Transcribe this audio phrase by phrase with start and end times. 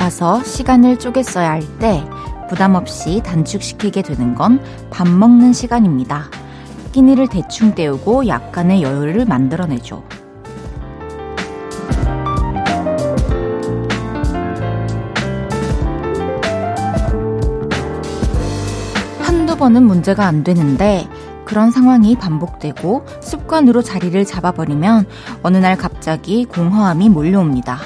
[0.00, 2.02] 바빠서 시간을 쪼갰어야 할 때
[2.48, 4.58] 부담 없이 단축시키게 되는 건
[4.90, 6.24] 밥 먹는 시간입니다.
[6.92, 10.02] 끼니를 대충 때우고 약간의 여유를 만들어내죠.
[19.20, 21.06] 한두 번은 문제가 안 되는데
[21.44, 25.06] 그런 상황이 반복되고 습관으로 자리를 잡아버리면
[25.42, 27.78] 어느 날 갑자기 공허함이 몰려옵니다.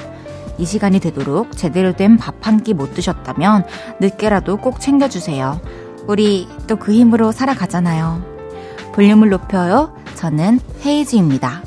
[0.58, 3.64] 이 시간이 되도록 제대로 된 밥 한 끼 못 드셨다면
[4.00, 5.60] 늦게라도 꼭 챙겨주세요.
[6.06, 8.34] 우리 또 그 힘으로 살아가잖아요.
[8.94, 9.94] 볼륨을 높여요.
[10.14, 11.62] 저는 헤이즈입니다.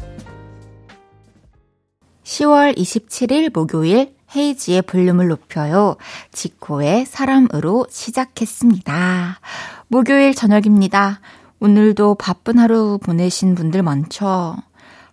[2.23, 5.95] 10월 27일 목요일 헤이지의 볼륨을 높여요.
[6.31, 9.39] 지코의 사람으로 시작했습니다.
[9.87, 11.21] 목요일 저녁입니다.
[11.59, 14.55] 오늘도 바쁜 하루 보내신 분들 많죠?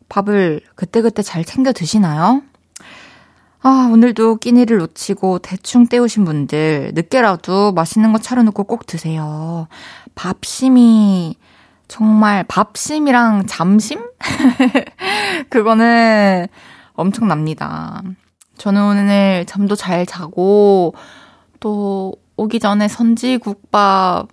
[0.08, 2.42] 밥을 그때그때 잘 챙겨 드시나요?
[3.66, 9.68] 아, 오늘도 끼니를 놓치고 대충 때우신 분들, 늦게라도 맛있는 거 차려놓고 꼭 드세요.
[10.14, 11.34] 밥심이,
[11.88, 14.02] 정말 밥심이랑 잠심?
[15.48, 16.46] 그거는
[16.92, 18.02] 엄청납니다.
[18.58, 20.94] 저는 오늘 잠도 잘 자고,
[21.58, 24.28] 또 오기 전에 선지국밥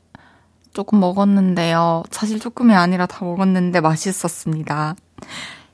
[0.74, 2.04] 조금 먹었는데요.
[2.12, 4.96] 사실 조금이 아니라 다 먹었는데 맛있었습니다.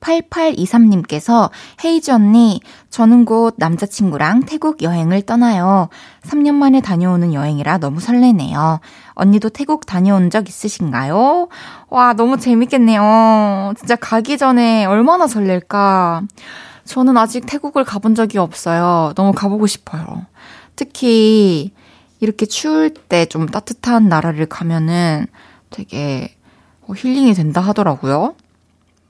[0.00, 1.50] 8823님께서
[1.84, 5.88] 헤이즈 언니, 저는 곧 남자친구랑 태국 여행을 떠나요.
[6.22, 8.80] 3년 만에 다녀오는 여행이라 너무 설레네요.
[9.14, 11.48] 언니도 태국 다녀온 적 있으신가요?
[11.88, 13.74] 와, 너무 재밌겠네요.
[13.78, 16.22] 진짜 가기 전에 얼마나 설렐까.
[16.84, 19.12] 저는 아직 태국을 가본 적이 없어요.
[19.14, 20.26] 너무 가보고 싶어요.
[20.76, 21.72] 특히
[22.20, 25.26] 이렇게 추울 때 좀 따뜻한 나라를 가면은
[25.70, 26.34] 되게
[26.92, 28.34] 힐링이 된다 하더라고요.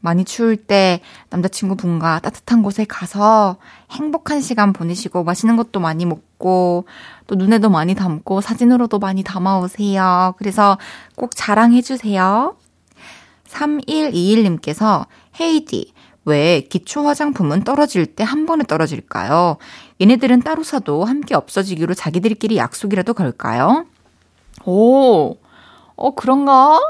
[0.01, 3.57] 많이 추울 때 남자친구분과 따뜻한 곳에 가서
[3.91, 6.87] 행복한 시간 보내시고 맛있는 것도 많이 먹고
[7.27, 10.35] 또 눈에도 많이 담고 사진으로도 많이 담아오세요.
[10.39, 10.79] 그래서
[11.17, 12.57] 꼭 자랑해주세요.
[13.49, 15.07] 3121님께서
[15.41, 15.93] 헤이디,
[16.25, 19.57] 왜 기초 화장품은 떨어질 때 한 번에 떨어질까요?
[20.01, 23.87] 얘네들은 따로 사도 함께 없어지기로 자기들끼리 약속이라도 걸까요?
[24.65, 25.37] 오,
[25.97, 26.81] 어, 그런가?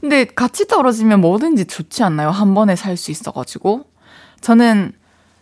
[0.00, 2.30] 근데 같이 떨어지면 뭐든지 좋지 않나요?
[2.30, 3.84] 한 번에 살 수 있어가지고.
[4.40, 4.92] 저는,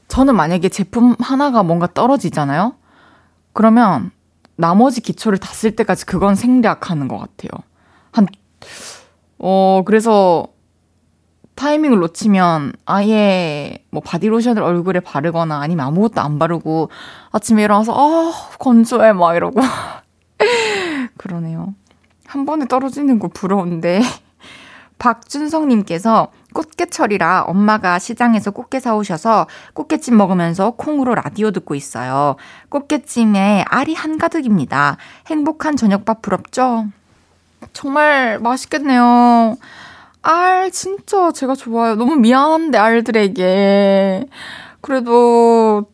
[0.09, 2.75] 저는 만약에 제품 하나가 뭔가 떨어지잖아요?
[3.53, 4.11] 그러면
[4.57, 7.51] 나머지 기초를 다 쓸 때까지 그건 생략하는 것 같아요.
[8.13, 8.27] 한,
[9.39, 10.49] 어, 그래서
[11.55, 16.91] 타이밍을 놓치면 아예 뭐 바디로션을 얼굴에 바르거나 아니면 아무것도 안 바르고
[17.33, 19.61] 아침에 일어나서, 아, 건조해, 막 이러고.
[21.17, 21.75] 그러네요.
[22.27, 24.01] 한 번에 떨어지는 거 부러운데.
[24.99, 32.37] 박준성님께서 꽃게철이라 엄마가 시장에서 꽃게 사오셔서 꽃게찜 먹으면서 콩으로 라디오 듣고 있어요.
[32.69, 34.97] 꽃게찜에 알이 한가득입니다.
[35.27, 36.87] 행복한 저녁밥 부럽죠?
[37.73, 39.57] 정말 맛있겠네요.
[40.23, 41.95] 알 진짜 제가 좋아요.
[41.95, 44.27] 너무 미안한데 알들에게.
[44.81, 45.87] 그래도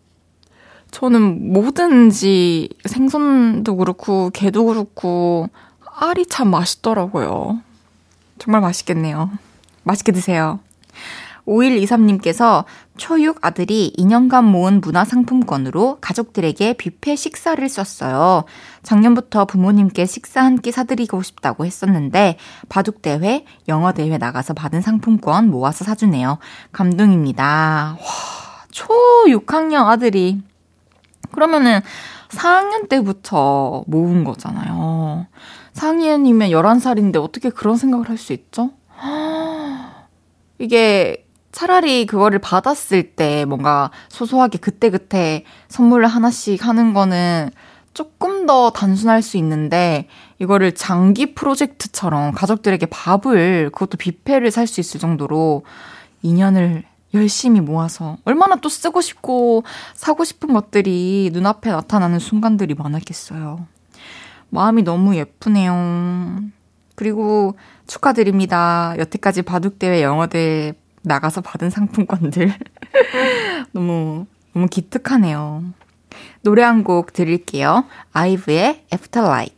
[0.90, 5.48] 저는 뭐든지 생선도 그렇고 게도 그렇고
[5.96, 7.60] 알이 참 맛있더라고요.
[8.38, 9.30] 정말 맛있겠네요.
[9.82, 10.60] 맛있게 드세요.
[11.46, 12.64] 5123님께서
[12.96, 18.44] 초육 아들이 2년간 모은 문화상품권으로 가족들에게 뷔페 식사를 썼어요.
[18.82, 22.38] 작년부터 부모님께 식사 한 끼 사드리고 싶다고 했었는데,
[22.70, 26.38] 바둑대회, 영어대회 나가서 받은 상품권 모아서 사주네요.
[26.72, 27.98] 감동입니다.
[28.00, 28.06] 와,
[28.70, 28.86] 초
[29.26, 30.40] 6학년 아들이.
[31.32, 31.80] 그러면은
[32.28, 35.26] 4학년 때부터 모은 거잖아요.
[35.74, 38.70] 4학년이면 11살인데 어떻게 그런 생각을 할 수 있죠?
[40.58, 47.50] 이게 차라리 그거를 받았을 때 뭔가 소소하게 그때그때 선물을 하나씩 하는 거는
[47.92, 50.08] 조금 더 단순할 수 있는데
[50.40, 55.62] 이거를 장기 프로젝트처럼 가족들에게 밥을 그것도 뷔페를 살 수 있을 정도로
[56.24, 56.82] 2년을
[57.14, 59.62] 열심히 모아서 얼마나 또 쓰고 싶고
[59.94, 63.66] 사고 싶은 것들이 눈앞에 나타나는 순간들이 많았겠어요.
[64.54, 66.38] 마음이 너무 예쁘네요.
[66.94, 67.56] 그리고
[67.88, 68.94] 축하드립니다.
[68.98, 72.52] 여태까지 바둑대회 영어대회 나가서 받은 상품권들.
[73.72, 75.64] 너무, 너무 기특하네요.
[76.42, 77.84] 노래 한 곡 드릴게요.
[78.12, 79.56] 아이브의 Afterlife.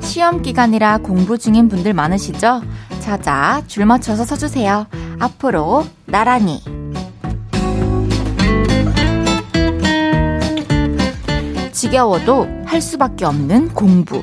[0.00, 2.62] 시험 기간이라 공부 중인 분들 많으시죠?
[3.04, 4.86] 자자, 줄 맞춰서 서주세요.
[5.18, 6.62] 앞으로 나란히.
[11.70, 14.22] 지겨워도 할 수밖에 없는 공부.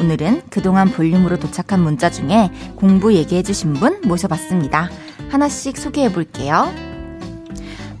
[0.00, 4.90] 오늘은 그동안 볼륨으로 도착한 문자 중에 공부 얘기해주신 분 모셔봤습니다.
[5.28, 6.72] 하나씩 소개해 볼게요.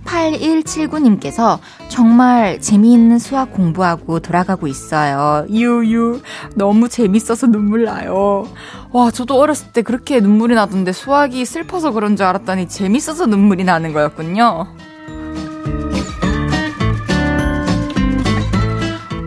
[0.04, 5.46] 8179님께서 정말 재미있는 수학 공부하고 돌아가고 있어요.
[5.50, 6.22] 유유.
[6.54, 8.46] 너무 재밌어서 눈물 나요.
[8.92, 13.92] 와, 저도 어렸을 때 그렇게 눈물이 나던데 수학이 슬퍼서 그런 줄 알았더니 재밌어서 눈물이 나는
[13.92, 14.66] 거였군요.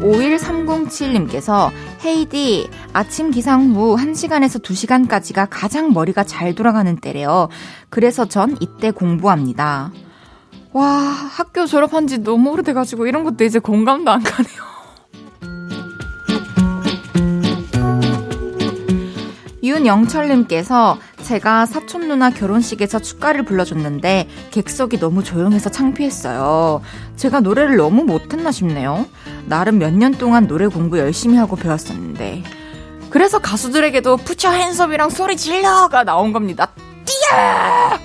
[0.01, 1.71] 51307님께서
[2.03, 7.47] 헤이디 아침 기상 후 1시간에서 2시간까지가 가장 머리가 잘 돌아가는 때래요.
[7.89, 9.93] 그래서 전 이때 공부합니다.
[10.73, 14.72] 와 학교 졸업한 지 너무 오래돼가지고 이런 것도 이제 공감도 안 가네요.
[19.63, 26.81] 윤영철님께서 제가 사촌 누나 결혼식에서 축가를 불러줬는데 객석이 너무 조용해서 창피했어요.
[27.15, 29.05] 제가 노래를 너무 못했나 싶네요.
[29.45, 32.43] 나름 몇 년 동안 노래 공부 열심히 하고 배웠었는데.
[33.09, 36.67] 그래서 가수들에게도 푸처 핸섭이랑 소리 질러가 나온 겁니다.
[37.05, 37.97] 뛰어!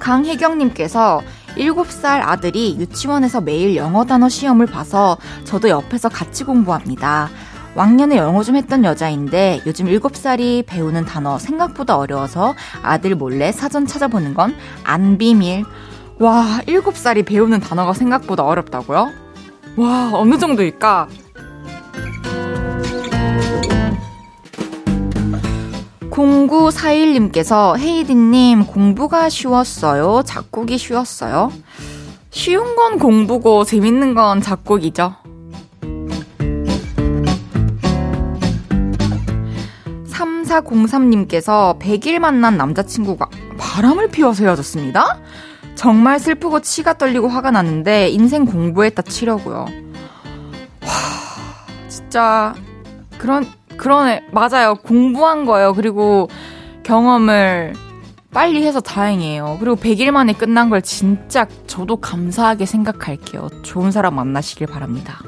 [0.00, 1.22] 강혜경님께서
[1.56, 7.28] 7살 아들이 유치원에서 매일 영어 단어 시험을 봐서 저도 옆에서 같이 공부합니다.
[7.74, 14.34] 왕년에 영어 좀 했던 여자인데 요즘 7살이 배우는 단어 생각보다 어려워서 아들 몰래 사전 찾아보는
[14.34, 14.54] 건
[14.84, 15.64] 안 비밀.
[16.20, 19.10] 와, 7살이 배우는 단어가 생각보다 어렵다고요?
[19.76, 21.08] 와, 어느 정도일까?
[26.14, 30.22] 0941님께서 헤이디님 공부가 쉬웠어요?
[30.24, 31.52] 작곡이 쉬웠어요?
[32.30, 35.16] 쉬운 건 공부고 재밌는 건 작곡이죠.
[40.08, 43.28] 3403님께서 100일 만난 남자친구가
[43.58, 45.18] 바람을 피워서 헤어졌습니다?
[45.74, 49.66] 정말 슬프고 치가 떨리고 화가 나는데 인생 공부했다 치려고요.
[50.82, 50.88] 와,
[51.88, 52.54] 진짜
[53.18, 53.44] 그런
[53.76, 54.24] 그러네.
[54.32, 54.76] 맞아요.
[54.76, 55.74] 공부한 거예요.
[55.74, 56.28] 그리고
[56.82, 57.74] 경험을
[58.32, 59.58] 빨리 해서 다행이에요.
[59.60, 63.48] 그리고 100일 만에 끝난 걸 진짜 저도 감사하게 생각할게요.
[63.62, 65.20] 좋은 사람 만나시길 바랍니다.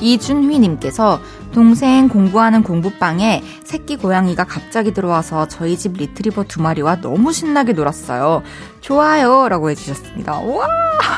[0.00, 1.20] 이준휘님께서
[1.52, 8.42] 동생 공부하는 공부방에 새끼 고양이가 갑자기 들어와서 저희 집 리트리버 두 마리와 너무 신나게 놀았어요.
[8.80, 9.48] 좋아요.
[9.48, 10.40] 라고 해주셨습니다.
[10.40, 10.66] 와!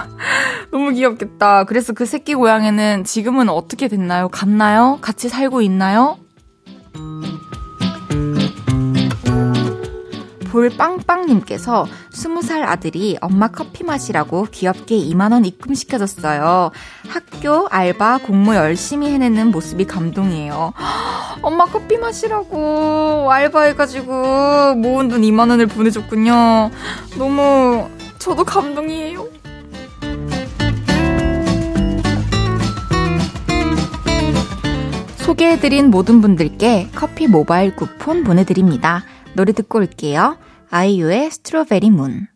[0.73, 1.65] 너무 귀엽겠다.
[1.65, 4.29] 그래서 그 새끼 고양이는 지금은 어떻게 됐나요?
[4.29, 4.99] 갔나요?
[5.01, 6.19] 같이 살고 있나요?
[10.55, 16.71] 볼빵빵님께서 20살 아들이 엄마 커피 마시라고 귀엽게 2만원 입금시켜줬어요.
[17.09, 20.73] 학교, 알바, 공모 열심히 해내는 모습이 감동이에요.
[21.43, 26.71] 엄마 커피 마시라고 알바해가지고 모은 돈 2만원을 보내줬군요.
[27.19, 29.27] 너무 저도 감동이에요.
[35.17, 39.03] 소개해드린 모든 분들께 커피 모바일 쿠폰 보내드립니다.
[39.35, 40.39] 노래 듣고 올게요.
[40.71, 42.27] 아이유의 Strawberry Moon.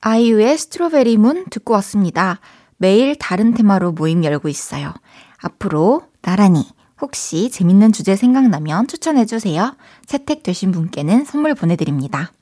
[0.00, 2.40] 아이유의 Strawberry Moon 듣고 왔습니다.
[2.78, 4.92] 매일 다른 테마로 모임 열고 있어요.
[5.40, 6.68] 앞으로 나란히
[7.00, 9.76] 혹시 재밌는 주제 생각나면 추천해주세요.
[10.06, 12.32] 채택되신 분께는 선물 보내드립니다.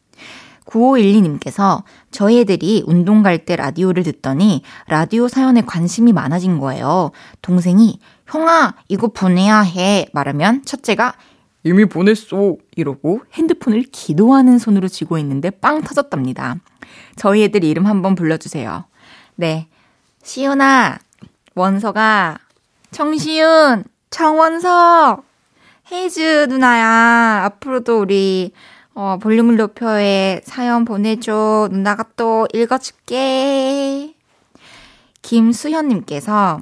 [0.64, 7.11] 9512님께서 저희 애들이 운동 갈 때 라디오를 듣더니 라디오 사연에 관심이 많아진 거예요.
[7.43, 11.14] 동생이 형아 이거 보내야 해 말하면 첫째가
[11.64, 12.56] 이미 보냈어.
[12.76, 16.56] 이러고 핸드폰을 기도하는 손으로 쥐고 있는데 빵 터졌답니다.
[17.16, 18.85] 저희 애들 이름 한번 불러주세요.
[19.37, 19.68] 네.
[20.23, 20.99] 시윤아,
[21.54, 22.38] 원서가,
[22.90, 25.25] 청시윤, 청원석,
[25.90, 27.44] 헤이즈 누나야.
[27.44, 28.52] 앞으로도 우리,
[28.94, 31.68] 어, 볼륨을 높여에 사연 보내줘.
[31.73, 34.14] 누나가 또 읽어줄게.
[35.23, 36.61] 김수현님께서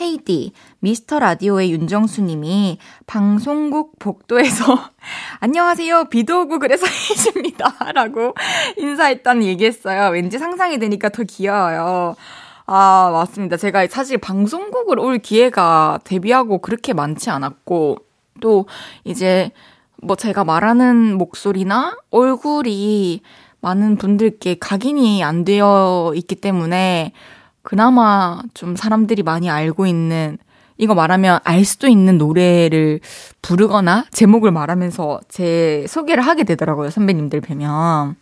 [0.00, 4.90] 헤이디, 미스터 라디오의 윤정수님이 방송국 복도에서
[5.38, 7.92] 안녕하세요, 비도 오고 그래서 헤이즈입니다.
[7.92, 8.34] 라고
[8.76, 10.10] 인사했다는 얘기했어요.
[10.10, 12.16] 왠지 상상이 되니까 더 귀여워요.
[12.66, 13.56] 아, 맞습니다.
[13.56, 17.98] 제가 사실 방송국을 올 기회가 데뷔하고 그렇게 많지 않았고,
[18.40, 18.66] 또
[19.04, 19.52] 이제
[20.02, 23.22] 뭐 제가 말하는 목소리나 얼굴이
[23.60, 27.12] 많은 분들께 각인이 안 되어 있기 때문에
[27.64, 30.38] 그나마 좀 사람들이 많이 알고 있는
[30.76, 33.00] 이거 말하면 알 수도 있는 노래를
[33.42, 36.90] 부르거나 제목을 말하면서 제 소개를 하게 되더라고요.
[36.90, 38.16] 선배님들 뵈면.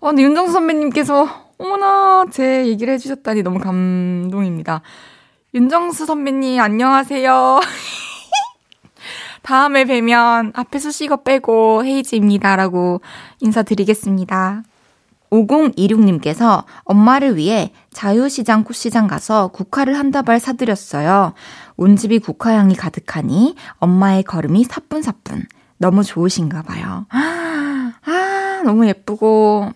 [0.00, 4.82] 어, 근데 윤정수 선배님께서 어머나 제 얘기를 해주셨다니 너무 감동입니다.
[5.54, 7.60] 윤정수 선배님 안녕하세요.
[9.42, 13.00] 다음에 뵈면 앞에 수식어 빼고 헤이즈입니다라고
[13.40, 14.62] 인사드리겠습니다.
[15.30, 21.34] 5026님께서 엄마를 위해 자유시장 꽃시장 가서 국화를 한 다발 사드렸어요.
[21.76, 25.46] 온 집이 국화향이 가득하니 엄마의 걸음이 사뿐사뿐.
[25.78, 27.06] 너무 좋으신가 봐요.
[27.10, 29.70] 아, 너무 예쁘고,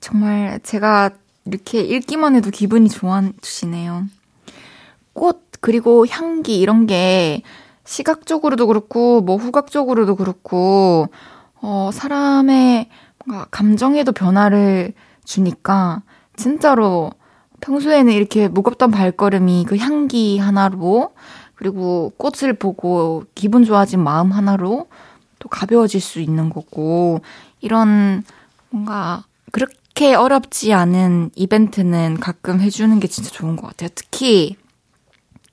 [0.00, 1.10] 정말 제가
[1.46, 4.04] 이렇게 읽기만 해도 기분이 좋아지시네요.
[5.14, 7.42] 꽃, 그리고 향기, 이런 게
[7.84, 11.08] 시각적으로도 그렇고, 뭐 후각적으로도 그렇고,
[11.62, 12.88] 어, 사람의
[13.24, 14.92] 뭔가 감정에도 변화를
[15.24, 16.02] 주니까
[16.36, 17.12] 진짜로
[17.60, 21.14] 평소에는 이렇게 무겁던 발걸음이 그 향기 하나로
[21.54, 24.88] 그리고 꽃을 보고 기분 좋아진 마음 하나로
[25.38, 27.20] 또 가벼워질 수 있는 거고
[27.60, 28.24] 이런
[28.70, 33.90] 뭔가 그렇게 어렵지 않은 이벤트는 가끔 해주는 게 진짜 좋은 것 같아요.
[33.94, 34.56] 특히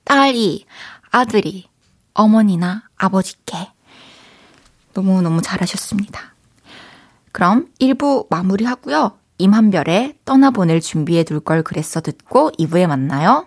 [0.04, 0.66] 딸이
[1.10, 1.68] 아들이
[2.14, 3.70] 어머니나 아버지께
[4.94, 6.34] 너무너무 잘하셨습니다.
[7.32, 9.18] 그럼 1부 마무리하고요.
[9.38, 13.46] 임한별의 떠나보낼 준비해 둘 걸 그랬어 듣고 2부에 만나요.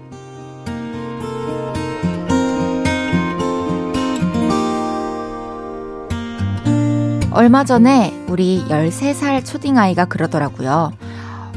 [7.33, 10.91] 얼마 전에 우리 13살 초딩아이가 그러더라고요.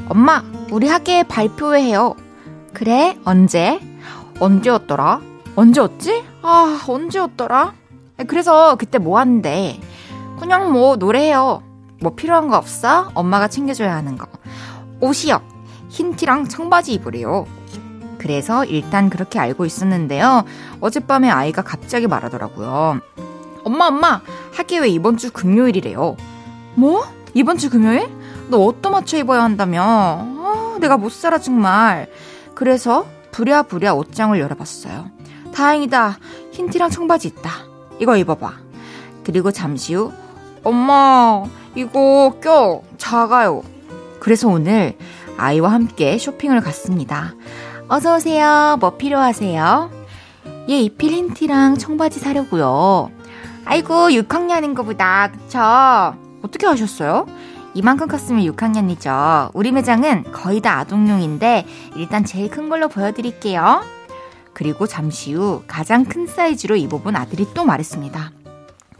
[0.08, 2.14] 엄마, 우리 학교에 발표회해요.
[2.72, 3.80] 그래, 언제?
[4.38, 5.20] 언제였더라?
[5.56, 6.24] 언제였지?
[6.42, 7.72] 아, 언제였더라?
[8.28, 9.80] 그래서 그때 뭐 하는데?
[10.38, 11.62] 그냥 뭐 노래해요.
[12.00, 13.10] 뭐 필요한 거 없어?
[13.14, 14.28] 엄마가 챙겨줘야 하는 거.
[15.00, 15.40] 옷이요.
[15.88, 17.46] 흰 티랑 청바지 입으래요.
[18.18, 20.44] 그래서 일단 그렇게 알고 있었는데요.
[20.80, 23.00] 어젯밤에 아이가 갑자기 말하더라고요.
[23.64, 24.20] 엄마, 엄마,
[24.52, 26.16] 학교에 이번 주 금요일이래요.
[26.74, 27.04] 뭐?
[27.32, 28.08] 이번 주 금요일?
[28.48, 29.82] 너 어떤 맞춰 입어야 한다며?
[29.82, 32.08] 아, 내가 못 살아, 정말.
[32.54, 35.10] 그래서 부랴부랴 옷장을 열어봤어요.
[35.54, 36.18] 다행이다.
[36.52, 37.50] 흰 티랑 청바지 있다.
[37.98, 38.52] 이거 입어봐.
[39.24, 40.12] 그리고 잠시 후,
[40.62, 41.42] 엄마,
[41.74, 42.82] 이거 껴.
[42.98, 43.62] 작아요.
[44.20, 44.96] 그래서 오늘
[45.36, 47.34] 아이와 함께 쇼핑을 갔습니다.
[47.88, 48.76] 어서오세요.
[48.80, 49.90] 뭐 필요하세요?
[50.70, 53.10] 얘 입힐 흰 티랑 청바지 사려고요.
[53.64, 55.58] 아이고, 6학년인 거보다, 그쵸?
[56.42, 57.26] 어떻게 하셨어요?
[57.74, 59.50] 이만큼 컸으면 6학년이죠.
[59.52, 61.66] 우리 매장은 거의 다 아동용인데
[61.96, 63.82] 일단 제일 큰 걸로 보여드릴게요.
[64.52, 68.30] 그리고 잠시 후 가장 큰 사이즈로 입어본 아들이 또 말했습니다.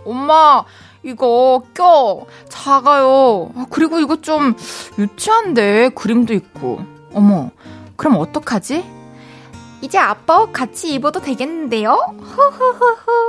[0.04, 0.64] 엄마,
[1.04, 2.26] 이거 껴.
[2.48, 3.50] 작아요.
[3.56, 4.56] 아, 그리고 이거 좀
[4.98, 6.80] 유치한데 그림도 있고.
[7.12, 7.50] 어머,
[7.96, 8.84] 그럼 어떡하지?
[9.82, 11.92] 이제 아빠 옷 같이 입어도 되겠는데요?
[11.92, 13.23] 호호호호.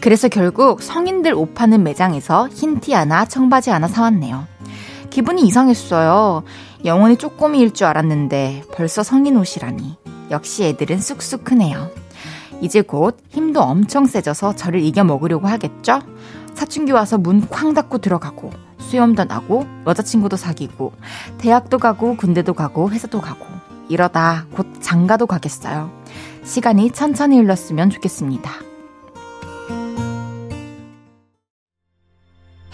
[0.00, 4.46] 그래서 결국 성인들 옷 파는 매장에서 흰 티 하나, 청바지 하나 사왔네요.
[5.10, 6.42] 기분이 이상했어요.
[6.84, 9.98] 영원히 쪼꼬미일 줄 알았는데 벌써 성인 옷이라니.
[10.30, 11.90] 역시 애들은 쑥쑥 크네요.
[12.62, 16.00] 이제 곧 힘도 엄청 세져서 저를 이겨 먹으려고 하겠죠?
[16.54, 20.92] 사춘기 와서 문 쾅 닫고 들어가고 수염도 나고 여자친구도 사귀고
[21.38, 23.46] 대학도 가고 군대도 가고 회사도 가고
[23.88, 25.90] 이러다 곧 장가도 가겠어요.
[26.44, 28.50] 시간이 천천히 흘렀으면 좋겠습니다.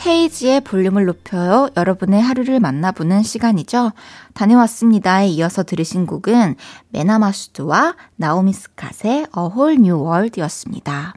[0.06, 1.68] 헤이지의 볼륨을 높여요.
[1.76, 3.92] 여러분의 하루를 만나보는 시간이죠.
[4.34, 6.54] 다녀왔습니다에 이어서 들으신 곡은
[6.90, 11.14] 메나마슈트와 나오미 스캇의 A Whole New World이었습니다.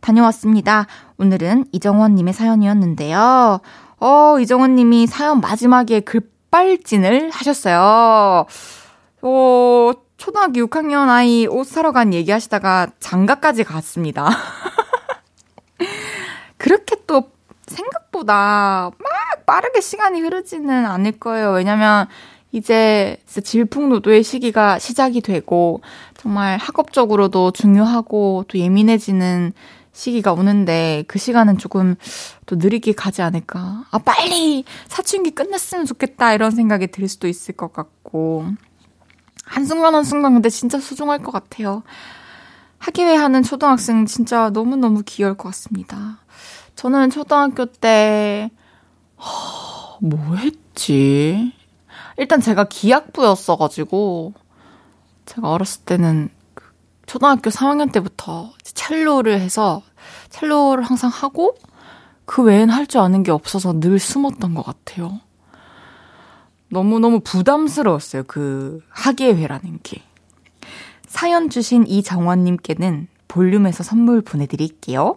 [0.00, 0.86] 다녀왔습니다.
[1.18, 3.60] 오늘은 이정원님의 사연이었는데요.
[3.98, 8.46] 어, 이정원님이 사연 마지막에 급발진을 하셨어요.
[9.22, 14.28] 어, 초등학교 6학년 아이 옷 사러 간 얘기하시다가 장가까지 갔습니다.
[16.56, 17.30] 그렇게 또
[17.66, 21.50] 생각 보다 막 빠르게 시간이 흐르지는 않을 거예요.
[21.52, 22.06] 왜냐면
[22.52, 25.82] 이제 질풍노도의 시기가 시작이 되고
[26.16, 29.52] 정말 학업적으로도 중요하고 또 예민해지는
[29.92, 31.96] 시기가 오는데 그 시간은 조금
[32.46, 33.84] 또 느리게 가지 않을까.
[33.90, 38.46] 아, 빨리 사춘기 끝냈으면 좋겠다 이런 생각이 들 수도 있을 것 같고.
[39.44, 41.82] 한순간 한순간 근데 진짜 소중할 것 같아요.
[42.78, 46.18] 학예회 하는 초등학생 진짜 너무너무 귀여울 것 같습니다.
[46.76, 48.50] 저는 초등학교 때,
[49.18, 51.52] 허, 뭐 했지?
[52.18, 54.34] 일단 제가 기악부였어가지고,
[55.24, 56.64] 제가 어렸을 때는 그
[57.06, 59.82] 초등학교 3학년 때부터 첼로를 해서,
[60.28, 61.56] 첼로를 항상 하고,
[62.26, 65.20] 그 외엔 할 줄 아는 게 없어서 늘 숨었던 것 같아요.
[66.68, 68.24] 너무너무 부담스러웠어요.
[68.26, 70.02] 그 학예회라는 게.
[71.06, 75.16] 사연 주신 이정원님께는 볼륨에서 선물 보내드릴게요.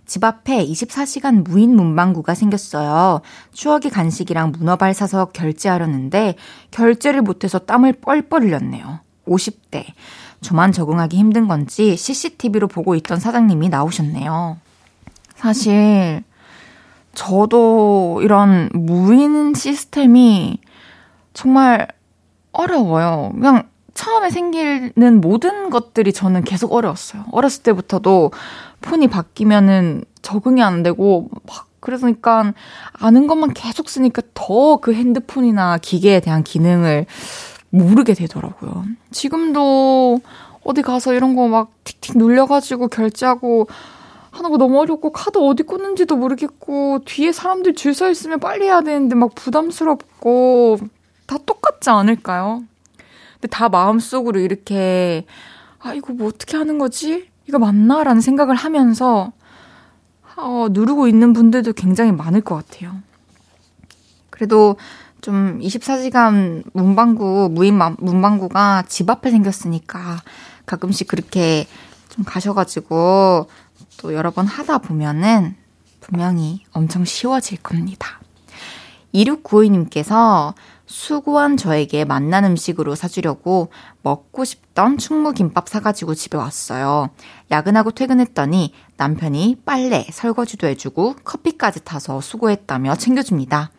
[0.05, 3.21] 집 앞에 24시간 무인 문방구가 생겼어요.
[3.53, 6.35] 추억의 간식이랑 문어발 사서 결제하려는데
[6.71, 8.99] 결제를 못해서 땀을 뻘뻘 흘렸네요.
[9.27, 9.85] 50대.
[10.41, 14.57] 저만 적응하기 힘든 건지 CCTV로 보고 있던 사장님이 나오셨네요.
[15.35, 16.23] 사실
[17.13, 20.59] 저도 이런 무인 시스템이
[21.33, 21.87] 정말
[22.51, 23.31] 어려워요.
[23.33, 27.25] 그냥 처음에 생기는 모든 것들이 저는 계속 어려웠어요.
[27.31, 28.31] 어렸을 때부터도
[28.81, 32.53] 폰이 바뀌면은 적응이 안 되고 막 그러니까
[32.93, 37.05] 아는 것만 계속 쓰니까 더 그 핸드폰이나 기계에 대한 기능을
[37.69, 38.85] 모르게 되더라고요.
[39.11, 40.19] 지금도
[40.63, 43.67] 어디 가서 이런 거 막 틱틱 눌려가지고 결제하고
[44.31, 48.81] 하는 거 너무 어렵고 카드 어디 꽂는지도 모르겠고 뒤에 사람들 줄 서 있으면 빨리 해야
[48.81, 50.77] 되는데 막 부담스럽고
[51.27, 52.63] 다 똑같지 않을까요?
[53.33, 55.25] 근데 다 마음속으로 이렇게
[55.79, 57.30] 아 이거 뭐 어떻게 하는 거지?
[57.51, 59.33] 이거 맞나 라는 생각을 하면서
[60.37, 62.95] 어, 누르고 있는 분들도 굉장히 많을 것 같아요.
[64.29, 64.77] 그래도
[65.19, 70.21] 좀 24시간 문방구, 무인 문방구가 집 앞에 생겼으니까
[70.65, 71.67] 가끔씩 그렇게
[72.07, 73.47] 좀 가셔가지고
[73.97, 75.57] 또 여러 번 하다 보면은
[75.99, 78.21] 분명히 엄청 쉬워질 겁니다.
[79.13, 80.53] 2692님께서
[80.91, 87.09] 수고한 저에게 맛난 음식으로 사주려고 먹고 싶던 충무김밥 사가지고 집에 왔어요.
[87.49, 93.71] 야근하고 퇴근했더니 남편이 빨래, 설거지도 해주고 커피까지 타서 수고했다며 챙겨줍니다.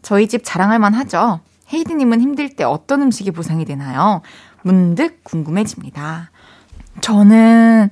[0.00, 1.40] 저희 집 자랑할만 하죠?
[1.72, 4.22] 헤이드님은 힘들 때 어떤 음식이 보상이 되나요?
[4.62, 6.30] 문득 궁금해집니다.
[7.02, 7.90] 저는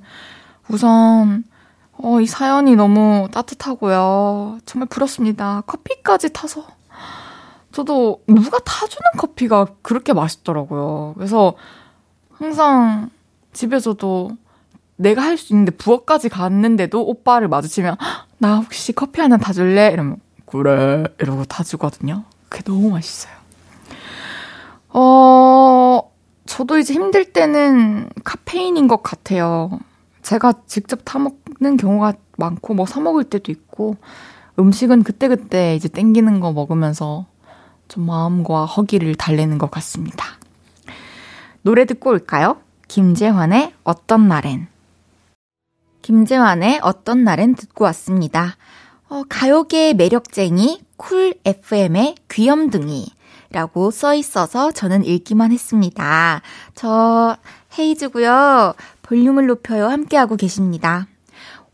[0.69, 1.45] 우선
[1.99, 4.61] 어, 이 사연이 너무 따뜻하고요.
[4.65, 5.63] 정말 부럽습니다.
[5.67, 6.67] 커피까지 타서
[7.73, 11.15] 저도 누가 타주는 커피가 그렇게 맛있더라고요.
[11.17, 11.55] 그래서
[12.31, 13.11] 항상
[13.53, 14.31] 집에서도
[14.97, 17.97] 내가 할 수 있는데 부엌까지 갔는데도 오빠를 마주치면
[18.39, 19.91] 나 혹시 커피 하나 타줄래?
[19.93, 22.25] 이러면 그래 이러고 타주거든요.
[22.49, 23.33] 그게 너무 맛있어요.
[24.91, 26.11] 어
[26.47, 29.71] 저도 이제 힘들 때는 카페인인 것 같아요.
[30.23, 33.97] 제가 직접 타 먹는 경우가 많고 뭐 사 먹을 때도 있고
[34.59, 37.27] 음식은 그때그때 이제 땡기는 거 먹으면서
[37.88, 40.25] 좀 마음과 허기를 달래는 것 같습니다.
[41.62, 42.61] 노래 듣고 올까요?
[42.88, 44.68] 김재환의 어떤 날엔.
[46.03, 48.57] 김재환의 어떤 날엔 듣고 왔습니다.
[49.09, 53.07] 어, 가요계의 매력쟁이 쿨 FM의 귀염둥이
[53.51, 56.40] 라고 써 있어서 저는 읽기만 했습니다.
[56.75, 57.37] 저
[57.79, 58.75] 헤이즈고요.
[59.03, 59.88] 볼륨을 높여요.
[59.88, 61.07] 함께하고 계십니다.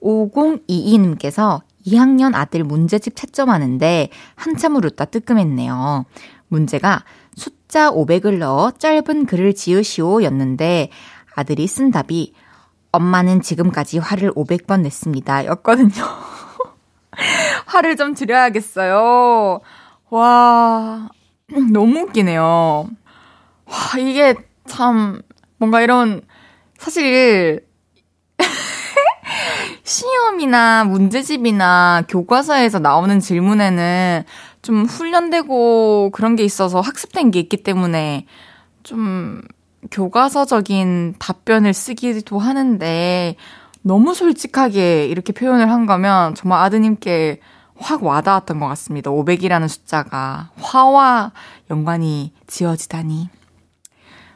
[0.03, 6.05] 5022님께서 2학년 아들 문제집 채점하는데 한참을 웃다 뜨끔했네요.
[6.49, 10.91] 문제가 숫자 500을 넣어 짧은 글을 지으시오 였는데
[11.35, 12.33] 아들이 쓴 답이
[12.91, 15.47] 엄마는 지금까지 화를 500번 냈습니다.
[15.47, 16.05] 였거든요.
[17.67, 19.61] 화를 좀 드려야겠어요.
[20.11, 21.09] 와,
[21.71, 22.89] 너무 웃기네요.
[23.67, 24.35] 와, 이게
[24.67, 25.21] 참,
[25.59, 26.23] 뭔가 이런,
[26.79, 27.68] 사실,
[29.89, 34.23] 시험이나 문제집이나 교과서에서 나오는 질문에는
[34.61, 38.27] 좀 훈련되고 그런 게 있어서 학습된 게 있기 때문에
[38.83, 39.41] 좀
[39.91, 43.37] 교과서적인 답변을 쓰기도 하는데
[43.81, 47.41] 너무 솔직하게 이렇게 표현을 한 거면 정말 아드님께
[47.77, 49.11] 확 와닿았던 것 같습니다.
[49.11, 51.33] 500이라는 숫자가 화와
[51.71, 53.31] 연관이 지어지다니.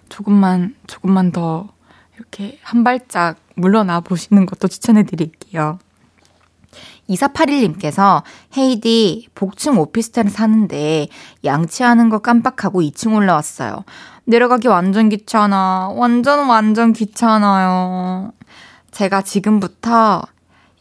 [0.08, 1.68] 조금만, 조금만 더
[2.16, 5.78] 이렇게 한 발짝 물러나 보시는 것도 추천해 드릴게요.
[7.08, 8.22] 2481님께서
[8.56, 11.08] 헤이디 복층 오피스텔에 사는데
[11.44, 13.84] 양치하는 거 깜빡하고 2층 올라왔어요.
[14.24, 15.90] 내려가기 완전 귀찮아.
[15.94, 18.32] 완전 완전 귀찮아요.
[18.90, 20.22] 제가 지금부터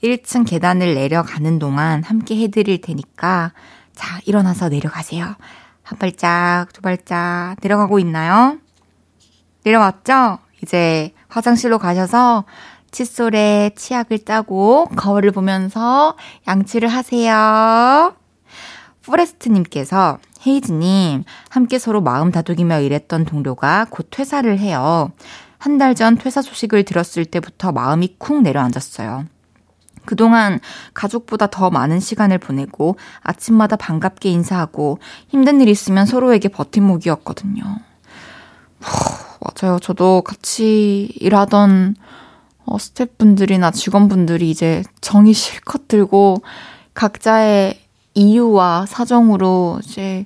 [0.04, 3.54] 1층 계단을 내려가는 동안 함께 해드릴 테니까
[3.94, 5.36] 자 일어나서 내려가세요.
[5.84, 8.58] 한 발짝 두 발짝 내려가고 있나요?
[9.64, 10.40] 내려왔죠?
[10.64, 12.44] 이제 화장실로 가셔서
[12.92, 16.16] 칫솔에 치약을 짜고 거울을 보면서
[16.48, 18.14] 양치를 하세요.
[19.06, 25.12] 포레스트님께서 헤이즈님, 함께 서로 마음 다독이며 일했던 동료가 곧 퇴사를 해요.
[25.58, 29.26] 한 달 전 퇴사 소식을 들었을 때부터 마음이 쿵 내려앉았어요.
[30.06, 30.60] 그동안
[30.96, 37.64] 가족보다 더 많은 시간을 보내고 아침마다 반갑게 인사하고 힘든 일 있으면 서로에게 버팀목이었거든요.
[39.42, 39.80] 맞아요.
[39.80, 41.96] 저도 같이 일하던
[42.66, 46.38] 어, 스태프분들이나 직원분들이 이제 정이 실컷 들고
[46.94, 47.80] 각자의
[48.14, 50.26] 이유와 사정으로 이제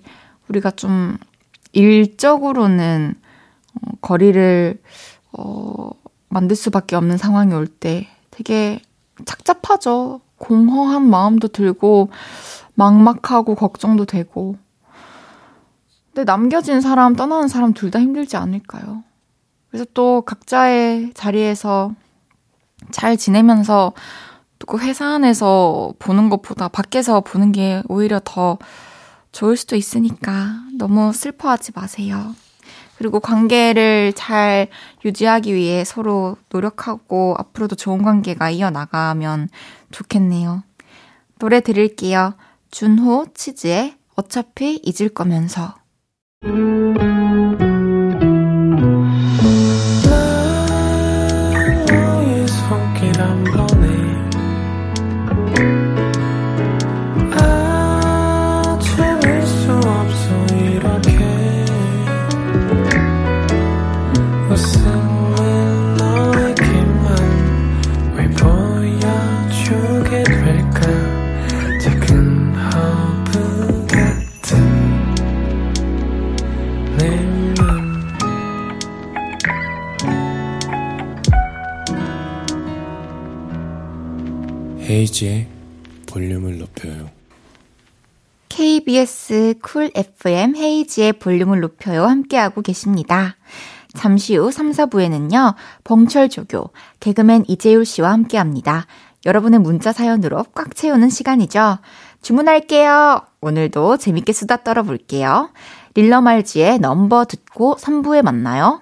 [0.50, 1.18] 우리가 좀
[1.72, 3.16] 일적으로는
[3.82, 4.78] 어, 거리를
[5.32, 5.90] 어,
[6.30, 8.82] 만들 수밖에 없는 상황이 올 때 되게
[9.26, 10.20] 착잡하죠.
[10.38, 12.10] 공허한 마음도 들고
[12.74, 14.58] 막막하고 걱정도 되고.
[16.16, 19.04] 근데 남겨진 사람, 떠나는 사람 둘 다 힘들지 않을까요?
[19.70, 21.92] 그래서 또 각자의 자리에서
[22.92, 23.92] 잘 지내면서
[24.60, 28.58] 또 회사 안에서 보는 것보다 밖에서 보는 게 오히려 더
[29.34, 32.34] 좋을 수도 있으니까 너무 슬퍼하지 마세요.
[32.98, 34.70] 그리고 관계를 잘
[35.04, 39.50] 유지하기 위해 서로 노력하고 앞으로도 좋은 관계가 이어나가면
[39.92, 40.64] 좋겠네요.
[41.40, 42.36] 노래 들을게요.
[42.72, 45.76] 준호 치즈의 어차피 잊을 거면서.
[46.46, 47.25] Música
[85.06, 85.48] 헤이즈의
[86.08, 87.10] 볼륨을 높여요.
[88.50, 92.06] KBS 쿨 FM 헤이즈의 볼륨을 높여요.
[92.06, 93.36] 함께하고 계십니다.
[93.94, 98.88] 잠시 후 3, 4부에는요, 벙철 조교, 개그맨 이재율 씨와 함께 합니다.
[99.26, 101.78] 여러분의 문자 사연으로 꽉 채우는 시간이죠.
[102.22, 103.22] 주문할게요.
[103.42, 105.52] 오늘도 재밌게 수다 떨어볼게요.
[105.94, 108.82] 릴러말즈의 넘버 듣고 3부에 만나요.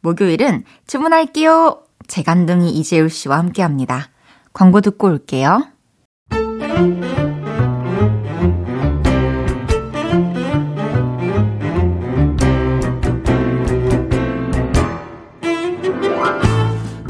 [0.00, 4.10] 목요일은 주문할게요 재간둥이 이재울 씨와 함께 합니다
[4.52, 5.62] 광고 듣고 올게요.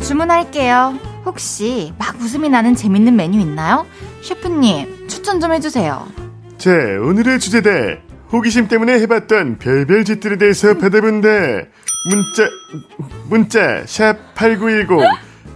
[0.02, 0.98] 주문할게요.
[1.24, 3.86] 혹시 막 웃음이 나는 재밌는 메뉴 있나요?
[4.22, 6.06] 셰프님, 추천 좀 해주세요.
[6.58, 8.07] 자, 오늘의 주제다.
[8.32, 11.28] 호기심 때문에 해봤던 별별 짓들에 대해서 받아본다.
[12.08, 12.48] 문자,
[13.28, 15.00] 문자, 샵 8910.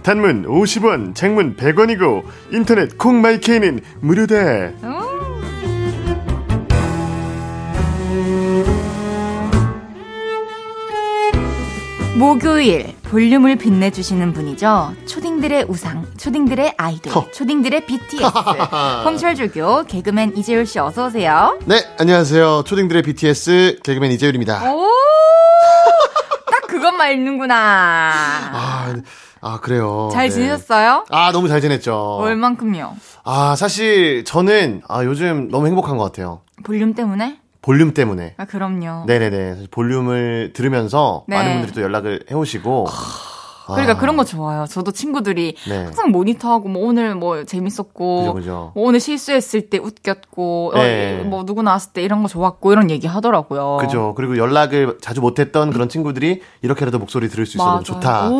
[0.01, 4.71] 단문 50원, 장문 100원이고 인터넷 콩마이케이는 무료다.
[12.17, 14.93] 목요일 볼륨을 빛내주시는 분이죠.
[15.07, 17.25] 초딩들의 우상, 초딩들의 아이돌, 허.
[17.31, 18.23] 초딩들의 BTS.
[19.03, 21.57] 홍철주교 개그맨 이재율 씨 어서 오세요.
[21.65, 22.63] 네, 안녕하세요.
[22.65, 24.71] 초딩들의 BTS 개그맨 이재율입니다.
[24.73, 24.87] 오,
[26.51, 27.55] 딱 그것만 읽는구나.
[28.53, 28.93] 아,
[29.41, 30.09] 아, 그래요.
[30.13, 30.35] 잘 네.
[30.35, 31.05] 지내셨어요?
[31.09, 31.95] 아, 너무 잘 지냈죠.
[32.17, 32.95] 얼만큼요?
[33.23, 36.41] 아, 사실 저는 아, 요즘 너무 행복한 것 같아요.
[36.63, 37.39] 볼륨 때문에?
[37.63, 38.35] 볼륨 때문에.
[38.37, 39.05] 아, 그럼요.
[39.07, 39.67] 네네네.
[39.71, 41.37] 볼륨을 들으면서 네.
[41.37, 42.85] 많은 분들이 또 연락을 해오시고.
[43.67, 44.65] 그러니까 아, 그런 거 좋아요.
[44.65, 45.83] 저도 친구들이 네.
[45.85, 48.71] 항상 모니터하고 뭐 오늘 뭐 재밌었고 그죠, 그죠.
[48.75, 51.21] 뭐 오늘 실수했을 때 웃겼고 네.
[51.21, 53.77] 어, 뭐 누구 나왔을 때 이런 거 좋았고 이런 얘기 하더라고요.
[53.79, 54.13] 그죠.
[54.17, 58.29] 그리고 연락을 자주 못했던 그런 친구들이 이렇게라도 목소리 들을 수 있어 너무 좋다.
[58.29, 58.33] 오.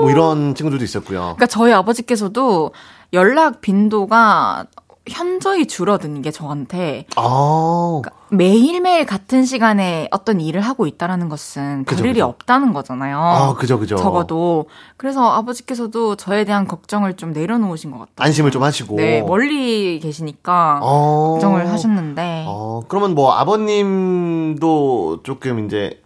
[0.00, 1.18] 뭐 이런 친구들도 있었고요.
[1.18, 2.70] 그러니까 저희 아버지께서도
[3.12, 4.66] 연락 빈도가
[5.08, 12.20] 현저히 줄어든 게 저한테 아, 매일매일 같은 시간에 어떤 일을 하고 있다라는 것은 별 일이.
[12.20, 13.18] 없다는 거잖아요.
[13.18, 13.96] 아, 그죠, 그죠.
[13.96, 14.66] 적어도
[14.96, 18.26] 그래서 아버지께서도 저에 대한 걱정을 좀 내려놓으신 것 같아요.
[18.26, 18.96] 안심을 좀 하시고.
[18.96, 21.32] 네, 멀리 계시니까 어.
[21.32, 22.44] 걱정을 하셨는데.
[22.48, 26.00] 어, 그러면 뭐 아버님도 조금 이제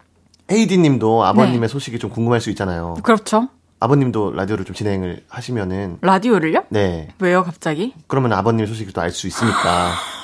[0.51, 1.69] 헤이디 님도 아버님의 네.
[1.69, 2.95] 소식이 좀 궁금할 수 있잖아요.
[3.03, 3.49] 그렇죠.
[3.81, 6.65] 아버님도 라디오를 좀 진행을 하시면은 라디오를요?
[6.71, 7.09] 네.
[7.19, 7.93] 왜요, 갑자기?
[8.07, 9.91] 그러면 아버님 소식도 알 수 있으니까.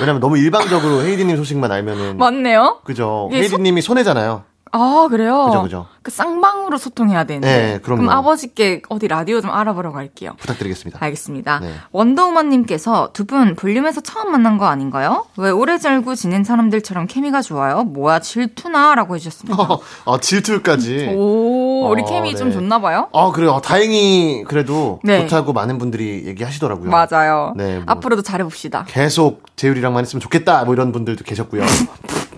[0.00, 2.80] 왜냐면 너무 일방적으로 헤이디 님 소식만 알면은 맞네요.
[2.84, 3.28] 그죠.
[3.32, 4.44] 이게 헤이디 님이 손해잖아요.
[4.76, 5.44] 아, 그래요?
[5.46, 5.86] 그죠, 그죠.
[6.02, 7.46] 그 쌍방으로 소통해야 되는데.
[7.48, 8.02] 네, 그럼요.
[8.02, 10.32] 럼 아버지께 어디 라디오 좀 알아보러 갈게요.
[10.38, 10.98] 부탁드리겠습니다.
[11.00, 11.60] 알겠습니다.
[11.60, 11.70] 네.
[11.92, 15.24] 원더우먼님께서 두 분 볼륨에서 처음 만난 거 아닌가요?
[15.38, 17.84] 왜 오래 살고 지낸 사람들처럼 케미가 좋아요?
[17.84, 18.94] 뭐야 질투나?
[18.96, 19.56] 라고 해주셨습니다.
[20.04, 21.12] 아, 질투까지.
[21.16, 22.36] 오, 우리 어, 케미 네.
[22.36, 23.08] 좀 좋나 봐요?
[23.14, 23.52] 아, 그래요.
[23.54, 25.26] 아, 다행히 그래도 네.
[25.26, 26.90] 좋다고 많은 분들이 얘기하시더라고요.
[26.90, 27.54] 맞아요.
[27.56, 27.84] 네, 뭐.
[27.86, 28.84] 앞으로도 잘해봅시다.
[28.88, 30.64] 계속 재율이랑만 있으면 좋겠다.
[30.64, 31.62] 뭐 이런 분들도 계셨고요.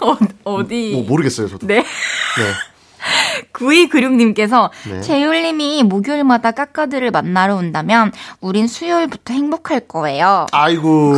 [0.44, 0.92] 어, 어디.
[0.92, 1.66] 뭐 모르겠어요, 저도.
[1.66, 1.76] 네.
[1.76, 1.84] 네.
[3.52, 5.00] 9296님께서 네.
[5.00, 10.46] 재율님이 목요일마다 까까들을 만나러 온다면 우린 수요일부터 행복할 거예요.
[10.52, 11.14] 아이고.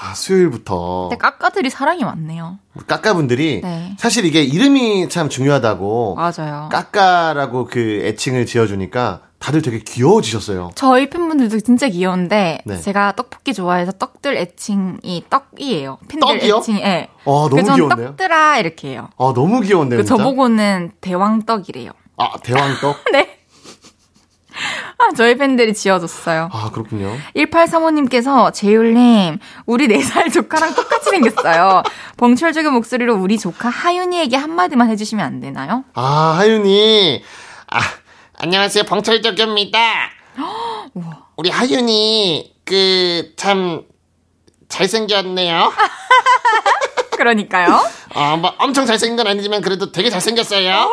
[0.00, 1.08] 아, 수요일부터.
[1.10, 2.58] 근데 까까들이 사랑이 많네요.
[2.86, 3.94] 까까분들이 네.
[3.98, 6.68] 사실 이게 이름이 참 중요하다고 맞아요.
[6.70, 10.70] 까까라고 그 애칭을 지어주니까 다들 되게 귀여워지셨어요.
[10.74, 12.80] 저희 팬분들도 진짜 귀여운데 네.
[12.80, 15.98] 제가 떡볶이 좋아해서 떡들 애칭이 떡이에요.
[16.08, 16.56] 팬들 떡이요?
[16.58, 17.08] 애칭이 예.
[17.26, 18.06] 아, 너무 귀여운데요?
[18.08, 19.08] 떡들아 이렇게 해요.
[19.18, 20.04] 아, 너무 귀여운데요, 그.
[20.06, 21.90] 저보고는 대왕떡이래요.
[22.16, 22.96] 아, 대왕떡?
[23.12, 23.33] 네.
[25.04, 26.48] 아, 저희 팬들이 지어줬어요.
[26.52, 27.16] 아, 그렇군요.
[27.36, 31.82] 1835님께서 재율님, 우리 4살 조카랑 똑같이 생겼어요.
[32.16, 35.84] 벙철적인 목소리로 우리 조카 하윤이에게 한마디만 해주시면 안 되나요?
[35.94, 37.22] 아, 하윤이.
[37.70, 37.80] 아,
[38.38, 38.84] 안녕하세요.
[38.84, 39.78] 봉철적입니다.
[41.36, 43.82] 우리 하윤이 그 참
[44.68, 45.72] 잘생겼네요.
[47.16, 47.80] 그러니까요.
[48.14, 50.90] 어, 뭐 엄청 잘생긴 건 아니지만 그래도 되게 잘생겼어요.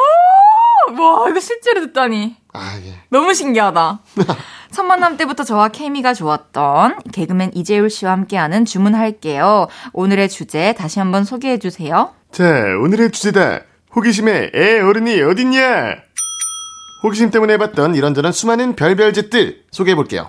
[0.99, 2.35] 와, 이거 실제로 듣다니.
[2.53, 2.95] 아, 예.
[3.09, 3.99] 너무 신기하다.
[4.71, 9.67] 첫 만남 때부터 저와 케미가 좋았던 개그맨 이재율 씨와 함께하는 주문할게요.
[9.93, 12.13] 오늘의 주제 다시 한번 소개해 주세요.
[12.31, 12.43] 자,
[12.81, 13.61] 오늘의 주제다.
[13.95, 15.95] 호기심에 애 어른이 어딨냐?
[17.03, 20.27] 호기심 때문에 해봤던 이런저런 수많은 별별 짓들 소개해 볼게요.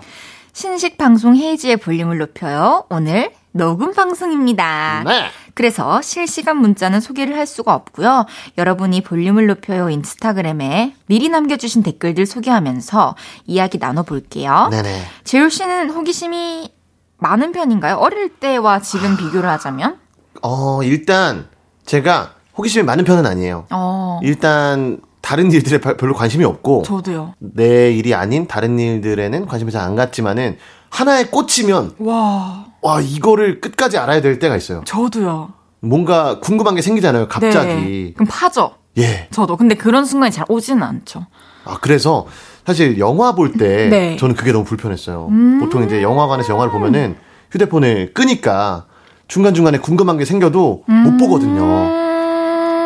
[0.53, 2.85] 신식 방송 헤이지의 볼륨을 높여요.
[2.89, 5.03] 오늘 녹음 방송입니다.
[5.05, 5.25] 네.
[5.53, 8.25] 그래서 실시간 문자는 소개를 할 수가 없고요.
[8.57, 14.69] 여러분이 볼륨을 높여요 인스타그램에 미리 남겨주신 댓글들 소개하면서 이야기 나눠볼게요.
[14.71, 15.03] 네네.
[15.23, 16.73] 재율 씨는 호기심이
[17.19, 17.97] 많은 편인가요?
[17.97, 19.97] 어릴 때와 지금 비교를 하자면?
[20.41, 21.47] 어, 일단,
[21.85, 23.67] 제가 호기심이 많은 편은 아니에요.
[23.69, 27.35] 어, 일단, 다른 일들에 바- 별로 관심이 없고, 저도요.
[27.37, 30.57] 내 일이 아닌 다른 일들에는 관심이 잘 안 갔지만은,
[30.89, 34.83] 하나에 꽂히면, 와, 와, 이거를 끝까지 알아야 될 때가 있어요.
[34.85, 35.53] 저도요.
[35.79, 37.73] 뭔가 궁금한 게 생기잖아요, 갑자기.
[37.73, 38.13] 네.
[38.13, 38.75] 그럼 파죠.
[38.97, 39.27] 예.
[39.31, 39.57] 저도.
[39.57, 41.25] 근데 그런 순간이 잘 오지는 않죠.
[41.65, 42.27] 아, 그래서,
[42.65, 44.13] 사실 영화 볼 때, 네.
[44.13, 44.17] 음.
[44.17, 45.29] 저는 그게 너무 불편했어요.
[45.61, 47.15] 보통 이제 영화관에서 영화를 보면은,
[47.51, 48.85] 휴대폰을 끄니까,
[49.27, 50.93] 중간 중간에 궁금한 게 생겨도 음.
[51.03, 51.63] 못 보거든요.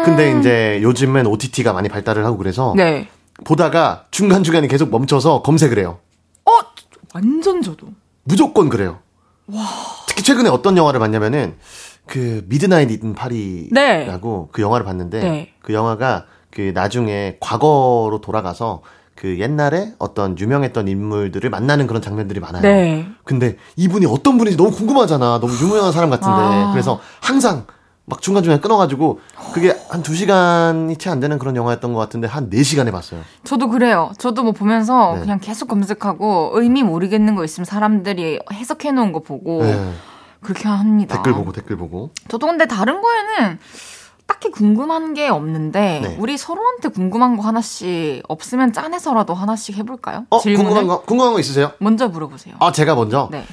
[0.05, 3.09] 근데 이제 요즘은 OTT가 많이 발달을 하고 그래서 네.
[3.43, 5.97] 보다가 중간 중간에 계속 멈춰서 검색을 해요.
[6.45, 6.51] 어,
[7.13, 7.87] 완전 저도.
[8.23, 8.99] 무조건 그래요.
[10.07, 11.55] 특히 최근에 어떤 영화를 봤냐면은
[12.05, 15.53] 그 Midnight in 파리라고 그 영화를 봤는데 네.
[15.61, 18.81] 그 영화가 그 나중에 과거로 돌아가서
[19.15, 22.61] 그 옛날에 어떤 유명했던 인물들을 만나는 그런 장면들이 많아요.
[22.61, 23.07] 네.
[23.23, 25.39] 근데 이분이 어떤 분인지 너무 궁금하잖아.
[25.39, 26.37] 너무 유명한 사람 같은데.
[26.39, 26.71] 아.
[26.71, 27.65] 그래서 항상
[28.09, 29.19] 막 중간중간에 끊어가지고
[29.53, 33.21] 그게 한두 시간이 채 안 되는 그런 영화였던 것 같은데 한네 시간에 봤어요.
[33.43, 34.11] 저도 그래요.
[34.17, 35.19] 저도 뭐 보면서 네.
[35.21, 39.93] 그냥 계속 검색하고 의미 모르겠는 거 있으면 사람들이 해석해 놓은 거 보고 네.
[40.41, 41.15] 그렇게 합니다.
[41.17, 42.11] 댓글 보고 댓글 보고.
[42.29, 43.59] 저도 근데 다른 거에는
[44.25, 46.15] 딱히 궁금한 게 없는데 네.
[46.19, 50.25] 우리 서로한테 궁금한 거 하나씩 없으면 짠해서라도 하나씩 해볼까요?
[50.29, 50.63] 어, 질문을?
[50.65, 51.71] 궁금한 거 궁금한 거 있으세요?
[51.79, 52.55] 먼저 물어보세요.
[52.59, 53.27] 아 제가 먼저.
[53.31, 53.45] 네.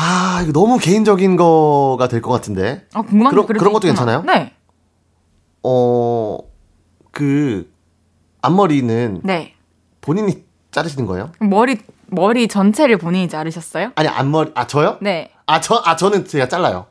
[0.00, 2.86] 아 이거 너무 개인적인 거가 될 것 같은데.
[2.94, 4.22] 아 궁금한 그런 그런 것도 괜찮아요?
[4.22, 4.52] 네.
[5.62, 6.38] 어
[7.10, 7.72] 그
[8.42, 9.54] 앞머리는 네.
[10.00, 11.32] 본인이 자르시는 거예요?
[11.40, 13.90] 머리 머리 전체를 본인이 자르셨어요?
[13.96, 14.98] 아니 앞머리 아 저요?
[15.00, 15.32] 네.
[15.46, 16.86] 아 저 아 저는 제가 잘라요.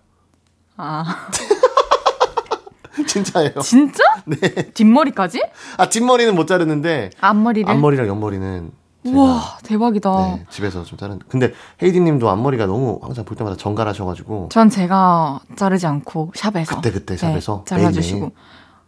[0.75, 1.29] 아.
[3.07, 3.59] 진짜예요.
[3.61, 4.03] 진짜?
[4.25, 4.37] 네.
[4.73, 5.41] 뒷머리까지?
[5.77, 8.71] 아 뒷머리는 못 자르는데 앞머리를 앞머리랑 옆머리는
[9.15, 10.11] 와 대박이다.
[10.11, 11.19] 네, 집에서 좀 자른.
[11.27, 14.49] 근데 헤이디님도 앞머리가 너무 항상 볼 때마다 정갈하셔가지고.
[14.51, 16.75] 전 제가 자르지 않고 샵에서.
[16.75, 18.19] 그때 그때 네, 샵에서 네, 잘라주시고.
[18.19, 18.31] 매일매일.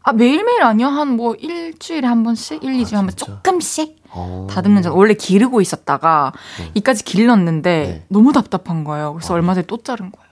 [0.04, 4.48] 아 매일매일 아니요 한 뭐 일주일에 한 번씩, 일, 이주에 아, 한번 조금씩 어...
[4.50, 6.72] 다듬는 전 원래 기르고 있었다가 네.
[6.76, 8.06] 이까지 길렀는데 네.
[8.08, 9.14] 너무 답답한 거예요.
[9.14, 9.36] 그래서 어...
[9.36, 10.30] 얼마 전에 또 자른 거예요.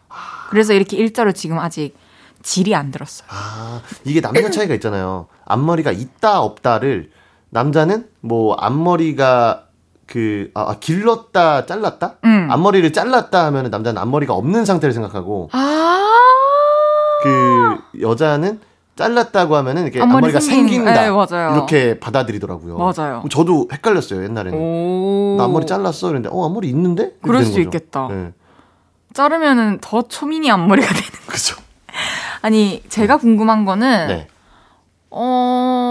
[0.49, 1.95] 그래서 이렇게 일자로 지금 아직
[2.41, 3.27] 질이 안 들었어요.
[3.29, 5.27] 아, 이게 남녀 차이가 있잖아요.
[5.45, 7.11] 앞머리가 있다 없다를
[7.49, 9.66] 남자는 뭐 앞머리가
[10.07, 12.47] 그 아, 아 길렀다 잘랐다 음.
[12.49, 16.07] 앞머리를 잘랐다 하면은 남자는 앞머리가 없는 상태를 생각하고 아~
[17.23, 18.59] 그 여자는
[18.95, 21.55] 잘랐다고 하면은 이렇게 앞머리 앞머리 가 생긴, 생긴다 네, 맞아요.
[21.55, 22.77] 이렇게 받아들이더라고요.
[22.77, 23.23] 맞아요.
[23.29, 25.37] 저도 헷갈렸어요 옛날에는.
[25.37, 27.13] 나 앞머리 잘랐어 그랬는데 어 앞머리 있는데?
[27.21, 27.61] 그럴 수 거죠.
[27.61, 28.07] 있겠다.
[28.09, 28.33] 네.
[29.13, 31.09] 자르면은 더 초미니 앞머리가 되는.
[31.27, 31.55] 그죠.
[32.41, 34.27] 아니 제가 궁금한 거는 네.
[35.11, 35.86] 어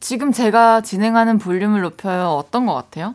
[0.00, 3.14] 지금 제가 진행하는 볼륨을 높여요 어떤 것 같아요?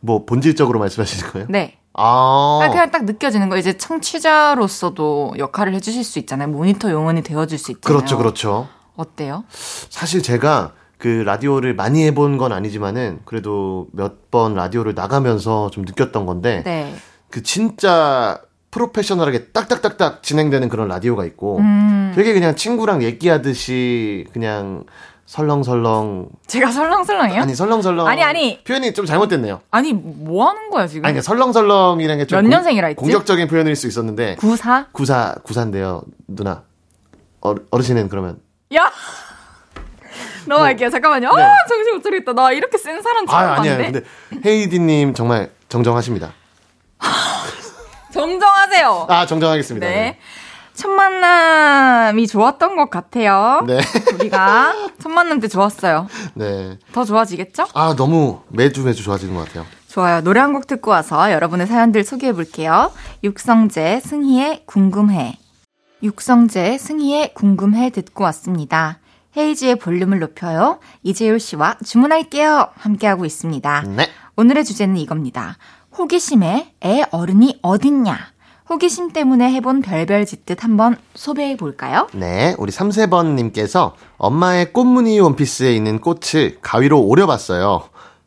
[0.00, 1.46] 뭐 본질적으로 말씀하시는 거예요?
[1.50, 1.76] 네.
[1.92, 2.60] 아.
[2.70, 6.48] 그냥 딱 느껴지는 거 이제 청취자로서도 역할을 해주실 수 있잖아요.
[6.48, 7.98] 모니터 용언이 되어줄 수 있잖아요.
[7.98, 8.68] 그렇죠, 그렇죠.
[8.96, 9.44] 어때요?
[9.50, 16.24] 사실 제가 그 라디오를 많이 해본 건 아니지만은 그래도 몇 번 라디오를 나가면서 좀 느꼈던
[16.24, 16.94] 건데 네.
[17.30, 18.40] 그 진짜
[18.70, 22.12] 프로페셔널하게 딱딱딱딱 진행되는 그런 라디오가 있고 음.
[22.14, 24.84] 되게 그냥 친구랑 얘기하듯이 그냥
[25.30, 27.42] 설렁설렁 제가 설렁설렁이요?
[27.42, 29.60] 아니 설렁설렁 아니 아니 표현이 좀 잘못됐네요.
[29.70, 31.04] 아니 뭐 하는 거야 지금?
[31.04, 32.96] 아니 그러니까 설렁설렁이라는 게몇 년생이라 했지?
[32.96, 34.86] 공격적인 표현일 수 있었는데 94?
[34.90, 36.64] 94 94인데요 누나
[37.42, 38.40] 어, 어르신은 그러면
[38.74, 38.90] 야
[40.46, 40.90] 넘어갈게요 네.
[40.90, 41.42] 잠깐만요 네.
[41.44, 44.00] 아 정신 못 차리겠다 나 이렇게 센 사람 처음 아, 아니에요 근데
[44.44, 46.32] 헤이디님 정말 정정하십니다
[48.12, 49.94] 정정하세요 아 정정하겠습니다 네.
[49.94, 50.18] 네.
[50.74, 53.64] 첫 만남이 좋았던 것 같아요.
[53.66, 53.80] 네.
[54.14, 56.08] 우리가 첫 만남 때 좋았어요.
[56.34, 56.78] 네.
[56.92, 57.66] 더 좋아지겠죠?
[57.74, 59.66] 아, 너무 매주 매주 좋아지는 것 같아요.
[59.88, 60.20] 좋아요.
[60.22, 62.92] 노래 한 곡 듣고 와서 여러분의 사연들 소개해 볼게요.
[63.24, 65.36] 육성재, 승희의 궁금해.
[66.02, 68.98] 육성재, 승희의 궁금해 듣고 왔습니다.
[69.36, 70.78] 헤이지의 볼륨을 높여요.
[71.02, 72.68] 이재율 씨와 주문할게요.
[72.74, 73.82] 함께하고 있습니다.
[73.96, 74.08] 네.
[74.36, 75.56] 오늘의 주제는 이겁니다.
[75.98, 78.16] 호기심에 애 어른이 어딨냐?
[78.70, 82.06] 호기심 때문에 해본 별별 짓듯 한번 소개해 볼까요?
[82.12, 87.82] 네, 우리 3세번님께서 엄마의 꽃무늬 원피스에 있는 꽃을 가위로 오려봤어요.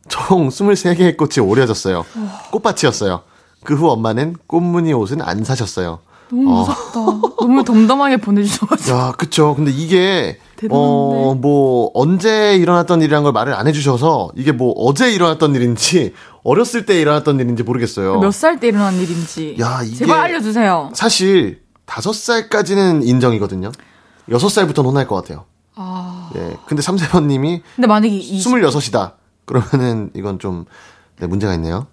[0.10, 2.04] 총 23개의 꽃이 오려졌어요.
[2.52, 3.22] 꽃밭이었어요.
[3.64, 6.00] 그 후 엄마는 꽃무늬 옷은 안 사셨어요.
[6.30, 6.60] 너무 어.
[6.60, 7.00] 무섭다.
[7.00, 7.22] 어.
[7.40, 8.98] 너무 덤덤하게 보내주셔가지고.
[8.98, 9.56] 야, 그쵸.
[9.56, 10.76] 근데 이게, 대단한데.
[10.76, 16.86] 어, 뭐, 언제 일어났던 일이란 걸 말을 안 해주셔서, 이게 뭐, 어제 일어났던 일인지, 어렸을
[16.86, 18.20] 때 일어났던 일인지 모르겠어요.
[18.20, 19.56] 몇 살 때 일어난 일인지.
[19.60, 19.96] 야, 이게.
[19.96, 20.92] 제발 알려주세요.
[20.94, 23.72] 사실, 다섯 살까지는 인정이거든요.
[24.30, 25.46] 여섯 살부터는 혼날 것 같아요.
[25.76, 26.30] 아.
[26.36, 26.56] 예.
[26.66, 27.62] 근데 삼세번님이.
[27.76, 28.52] 근데 만약에 20...
[28.54, 29.14] 26이다.
[29.46, 30.66] 그러면은, 이건 좀,
[31.20, 31.88] 네, 문제가 있네요.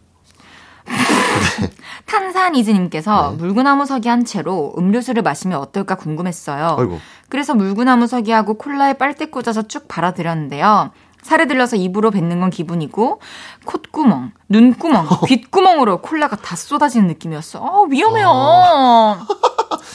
[1.61, 1.71] 네.
[2.07, 3.37] 탄산이즈님께서 네.
[3.37, 6.77] 물구나무 서기 한 채로 음료수를 마시면 어떨까 궁금했어요.
[6.79, 6.99] 아이고.
[7.29, 10.91] 그래서 물구나무 서기하고 콜라에 빨대 꽂아서 쭉 발아드렸는데요.
[11.23, 13.21] 살에 들려서 입으로 뱉는 건 기분이고
[13.65, 17.59] 콧구멍, 눈구멍, 귓구멍으로 콜라가 다 쏟아지는 느낌이었어.
[17.59, 18.29] 아, 위험해요.
[18.29, 19.19] 어.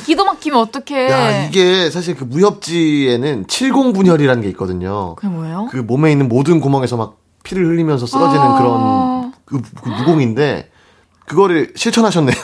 [0.05, 1.09] 기도 막히면 어떡해.
[1.09, 5.15] 야, 이게 사실 그 무협지에는 70분혈이라는 게 있거든요.
[5.15, 5.67] 그게 뭐예요?
[5.71, 8.57] 그 몸에 있는 모든 구멍에서 막 피를 흘리면서 쓰러지는 아...
[8.57, 10.69] 그런 그, 그 무공인데
[11.26, 12.36] 그거를 실천하셨네요.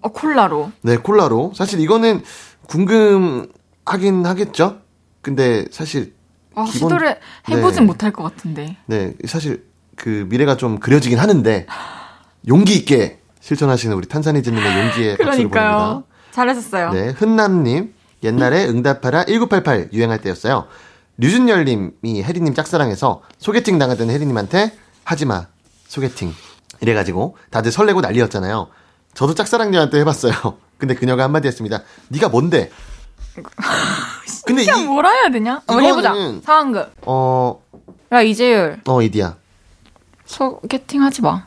[0.00, 0.70] 어, 콜라로.
[0.82, 1.52] 네, 콜라로.
[1.54, 2.22] 사실 이거는
[2.68, 4.78] 궁금하긴 하겠죠?
[5.22, 6.14] 근데 사실.
[6.54, 7.86] 아, 기본, 시도를 해보진 네.
[7.86, 8.76] 못할 것 같은데.
[8.86, 9.64] 네, 사실
[9.96, 11.66] 그 미래가 좀 그려지긴 하는데,
[12.48, 16.02] 용기 있게 실천하시는 우리 탄산이즈님의 용기에 박수를 보냅니다.
[16.30, 16.90] 잘하셨어요.
[16.92, 17.94] 네, 흔남님.
[18.22, 20.66] 옛날에 응답하라 1988 유행할 때였어요.
[21.18, 24.72] 류준열님이 혜리님 짝사랑해서 소개팅 당하던 혜리님한테
[25.04, 25.46] 하지마
[25.86, 26.32] 소개팅
[26.80, 28.68] 이래가지고 다들 설레고 난리였잖아요.
[29.12, 30.32] 저도 짝사랑녀한테 해봤어요.
[30.78, 31.82] 근데 그녀가 한마디 했습니다.
[32.08, 32.70] 네가 뭔데?
[34.46, 35.62] 근데 이, 뭐라 해야 되냐?
[35.66, 36.14] 어, 해보자.
[36.42, 36.92] 상황극.
[37.02, 37.60] 어.
[38.12, 38.80] 야 이재율.
[38.86, 39.36] 어 이디야.
[40.26, 41.46] 소개팅 하지 마.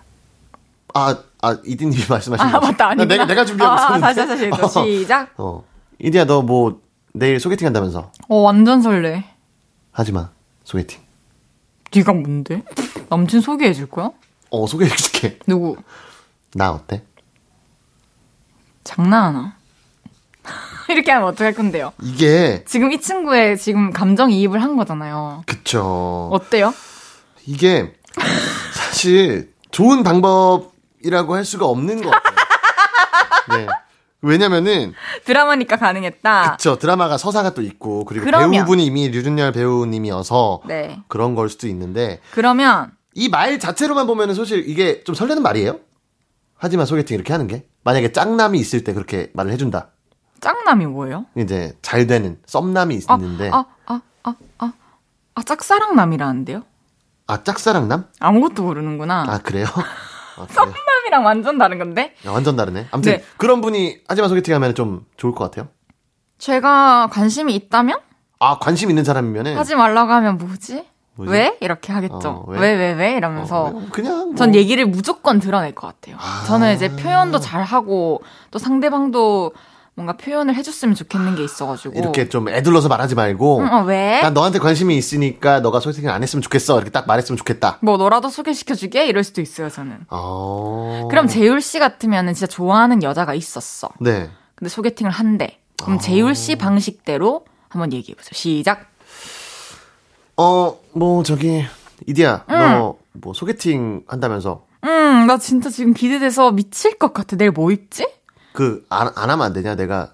[0.93, 2.89] 아, 아 이디님이 말씀하신 아, 맞다.
[2.89, 4.01] 아니 내가 내가 준비하고 아, 있었는데.
[4.25, 5.29] 다시 다시 다시 시작.
[5.37, 5.63] 어.
[5.99, 6.81] 이디야 너 뭐
[7.13, 8.11] 내일 소개팅 한다면서.
[8.27, 9.25] 어, 완전 설레.
[9.91, 10.29] 하지 마.
[10.63, 11.01] 소개팅.
[11.95, 12.63] 네가 뭔데?
[13.09, 14.11] 남친 소개해 줄 거야?
[14.51, 15.39] 어, 소개해줄게.
[15.47, 15.77] 누구?
[16.53, 17.03] 나 어때?
[18.83, 19.56] 장난하나?
[20.89, 21.93] 이렇게 하면 어떡할 건데요?
[22.01, 25.43] 이게, 지금 이 친구의 지금 감정 이입을 한 거잖아요.
[25.45, 26.29] 그쵸.
[26.31, 26.73] 어때요?
[27.45, 27.93] 이게,
[28.73, 32.35] 사실, 좋은 방법이라고 할 수가 없는 것 같아요.
[33.57, 33.67] 네.
[34.21, 34.93] 왜냐면은,
[35.25, 36.51] 드라마니까 가능했다.
[36.57, 36.77] 그쵸.
[36.77, 38.51] 드라마가 서사가 또 있고, 그리고 그러면.
[38.51, 40.99] 배우분이 이미 류준열 배우님이어서, 네.
[41.07, 45.79] 그런 걸 수도 있는데, 그러면 이 말 자체로만 보면은 사실 이게 좀 설레는 말이에요?
[46.55, 47.65] 하지만 소개팅 이렇게 하는 게?
[47.83, 49.89] 만약에 짝남이 있을 때 그렇게 말을 해준다.
[50.41, 51.25] 짝남이 뭐예요?
[51.35, 54.73] 이제 잘 되는 썸남이 아, 있는데, 아, 아, 아, 아,
[55.35, 56.63] 아, 짝사랑남이라는데요?
[57.27, 58.05] 아, 짝사랑남?
[58.19, 59.25] 아무것도 모르는구나.
[59.27, 59.65] 아, 그래요?
[60.37, 60.47] 아?
[60.49, 62.13] 썸남이랑 완전 다른 건데?
[62.25, 62.87] 야, 완전 다르네.
[62.91, 63.23] 아무튼 네.
[63.37, 65.67] 그런 분이 하지만 소개팅 하면 좀 좋을 것 같아요.
[66.37, 67.99] 제가 관심이 있다면?
[68.39, 70.85] 아, 관심 있는 사람이면은 하지 말라고 하면 뭐지?
[71.15, 71.31] 뭐지?
[71.31, 71.57] 왜?
[71.61, 72.29] 이렇게 하겠죠.
[72.29, 72.59] 어, 왜?
[72.59, 73.13] 왜, 왜, 왜?
[73.17, 73.65] 이러면서.
[73.65, 76.17] 어, 그냥 뭐 전 얘기를 무조건 드러낼 것 같아요.
[76.19, 76.43] 아.
[76.45, 78.21] 저는 이제 표현도 잘 하고
[78.51, 79.53] 또 상대방도
[79.97, 81.97] 뭔가 표현을 해줬으면 좋겠는 게 있어가지고.
[81.97, 84.21] 이렇게 좀 애들러서 말하지 말고 응, 어, 왜?
[84.21, 86.75] 난 너한테 관심이 있으니까 너가 소개팅을 안 했으면 좋겠어.
[86.75, 87.79] 이렇게 딱 말했으면 좋겠다.
[87.81, 89.07] 뭐 너라도 소개시켜주게?
[89.07, 90.01] 이럴 수도 있어요, 저는.
[90.11, 91.07] 어.
[91.09, 93.89] 그럼 재율 씨 같으면 은 진짜 좋아하는 여자가 있었어.
[93.99, 94.29] 네.
[94.53, 95.57] 근데 소개팅을 한대.
[95.81, 98.31] 그럼 재율 씨 방식대로 한번 얘기해보세요.
[98.33, 98.91] 시작.
[100.37, 101.65] 어, 뭐 저기
[102.05, 107.35] 이디야, 너뭐 소개팅 한다면서 음, 나 진짜 지금 기대돼서 미칠 것 같아.
[107.35, 108.07] 내일 뭐 입지?
[108.57, 109.75] 그 안 안 하면 안 되냐?
[109.75, 110.13] 내가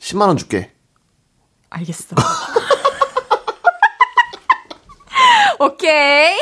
[0.00, 0.72] 10만 원 줄게.
[1.70, 2.16] 알겠어.
[5.60, 6.36] 오케이.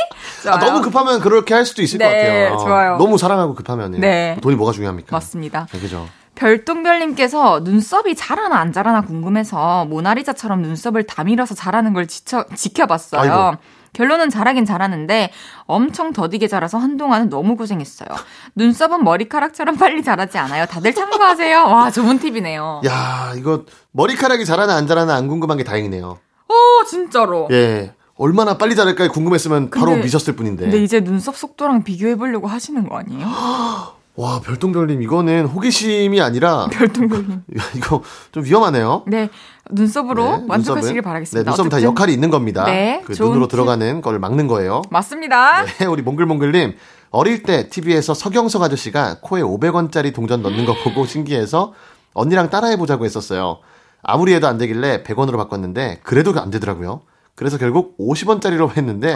[0.47, 0.59] 아.
[0.59, 2.59] 너무 급하면 그렇게 할 수도 있을 것 네, 같아요.
[2.59, 2.97] 좋아요.
[2.99, 4.39] 너무 사랑하고 급하면 네.
[4.43, 5.15] 돈이 뭐가 중요합니까?
[5.17, 5.67] 맞습니다.
[5.73, 6.07] 네, 그죠.
[6.35, 13.21] 별똥별님께서 눈썹이 자라나 안 자라나 궁금해서 모나리자처럼 눈썹을 다 밀어서 자라는 걸 지쳐, 지켜봤어요.
[13.21, 13.59] 아이고.
[13.97, 15.31] 결론은 자라긴 자라는데
[15.65, 18.09] 엄청 더디게 자라서 한동안은 너무 고생했어요.
[18.55, 20.67] 눈썹은 머리카락처럼 빨리 자라지 않아요.
[20.67, 21.65] 다들 참고하세요.
[21.65, 22.83] 와, 좋은 팁이네요.
[22.87, 26.19] 야, 이거 머리카락이 자라나 안 자라나 안 궁금한 게 다행이네요.
[26.49, 27.49] 오, 진짜로.
[27.51, 27.95] 예.
[28.19, 30.65] 얼마나 빨리 자랄까 궁금했으면 바로 근데- 미셨을 뿐인데.
[30.65, 33.27] 근데 이제 눈썹 속도랑 비교해 보려고 하시는 거 아니에요?
[34.19, 37.43] 와, 별똥별님 이거는 호기심이 아니라 별똥별님.
[37.77, 39.05] 이거 좀 위험하네요.
[39.07, 39.29] 네,
[39.71, 41.43] 눈썹으로 네, 눈썹은- 바라겠습니다.
[41.43, 42.65] 네, 눈썹은 다 어쨌든 역할이 있는 겁니다.
[42.65, 43.53] 네, 그 눈으로 팁.
[43.53, 44.83] 들어가는 걸 막는 거예요.
[44.91, 45.65] 맞습니다.
[45.65, 46.77] 네, 우리 몽글몽글님
[47.11, 51.73] 어릴 때 TV에서 서경석 아저씨가 코에 500원짜리 동전 넣는 거 보고 신기해서
[52.15, 53.59] 언니랑 따라해보자고 했었어요.
[54.03, 57.03] 아무리 해도 안 되길래 100원으로 바꿨는데 그래도 안 되더라고요.
[57.35, 59.15] 그래서 결국 50원짜리로 했는데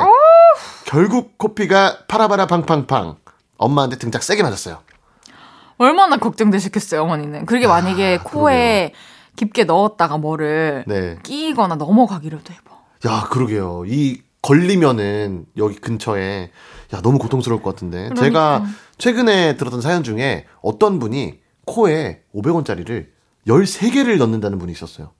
[0.84, 3.16] 결국 코피가 파라바라 팡팡팡
[3.56, 4.78] 엄마한테 등짝 세게 맞았어요.
[5.78, 7.46] 얼마나 걱정되셨겠어요, 어머니는.
[7.46, 8.92] 그게 만약에 코에
[9.40, 11.16] 깊게 넣었다가 뭐를 아, 네.
[11.22, 12.76] 끼거나 넘어가기라도 해봐.
[13.08, 13.84] 야, 그러게요.
[13.86, 16.50] 이 걸리면은 여기 근처에
[16.94, 18.10] 야, 너무 고통스러울 것 같은데.
[18.10, 18.22] 그러니까.
[18.22, 18.64] 제가
[18.98, 23.06] 최근에 들었던 사연 중에 어떤 분이 코에 500원짜리를
[23.46, 25.12] 13개를 넣는다는 분이 있었어요.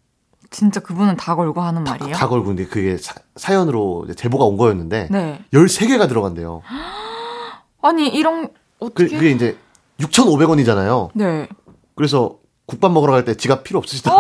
[0.51, 2.15] 진짜 그분은 다 걸고 하는 말이에요?
[2.15, 5.43] 다 걸고 근데 그게 사, 연으로 제보가 온 거였는데 네.
[5.55, 6.61] 13개가 들어간대요.
[7.81, 9.09] 아니, 이런, 그, 어떻게.
[9.17, 9.57] 그 게 이제
[10.01, 11.11] 6,500원이잖아요.
[11.15, 11.49] 네.
[11.95, 12.40] 그래서
[12.71, 14.13] 국밥 먹으러 갈 때 지갑 필요 없으시다.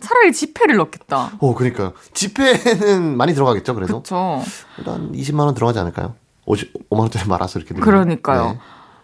[0.00, 1.30] 차라리 지폐를 넣겠다.
[1.38, 4.02] 어, 그러니까 지폐는 많이 들어가겠죠, 그래도.
[4.02, 4.42] 그쵸.
[4.84, 6.14] 한 20만 원 들어가지 않을까요?
[6.46, 7.84] 50, 5만 원짜리 말아서 이렇게 넣으면.
[7.84, 8.44] 그러니까요.
[8.52, 8.58] 네.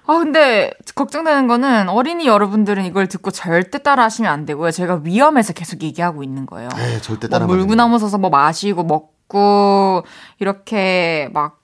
[0.06, 4.70] 아, 근데 걱정되는 거는 어린이 여러분들은 이걸 듣고 절대 따라 하시면 안 되고요.
[4.72, 6.68] 제가 위험해서 계속 얘기하고 있는 거예요.
[6.76, 10.04] 네, 절대 뭐 따라 물구나무 서서 뭐 마시고 먹고
[10.40, 11.57] 이렇게 막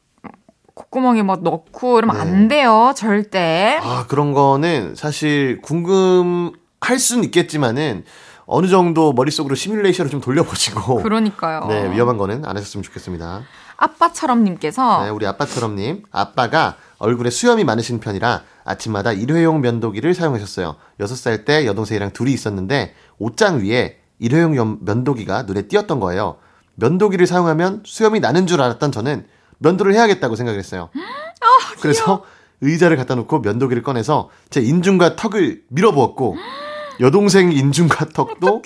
[0.74, 2.22] 콧구멍에 뭐 넣고 이러면 네.
[2.22, 2.92] 안 돼요.
[2.96, 3.78] 절대.
[3.82, 8.04] 아, 그런 거는 사실 궁금할 수는 있겠지만은
[8.46, 11.66] 어느 정도 머릿속으로 시뮬레이션을 좀 돌려보시고 그러니까요.
[11.68, 13.42] 네, 위험한 거는 안 하셨으면 좋겠습니다.
[13.76, 16.02] 아빠처럼 님께서 네, 우리 아빠처럼님.
[16.10, 20.76] 아빠가 얼굴에 수염이 많으신 편이라 아침마다 일회용 면도기를 사용하셨어요.
[21.00, 26.36] 6살 때 여동생이랑 둘이 있었는데 옷장 위에 일회용 연- 면도기가 눈에 띄었던 거예요.
[26.76, 29.26] 면도기를 사용하면 수염이 나는 줄 알았던 저는
[29.58, 30.90] 면도를 해야겠다고 생각을 했어요.
[31.80, 32.24] 그래서
[32.60, 36.36] 의자를 갖다 놓고 면도기를 꺼내서 제 인중과 턱을 밀어부었고
[37.00, 38.62] 여동생 인중과 턱도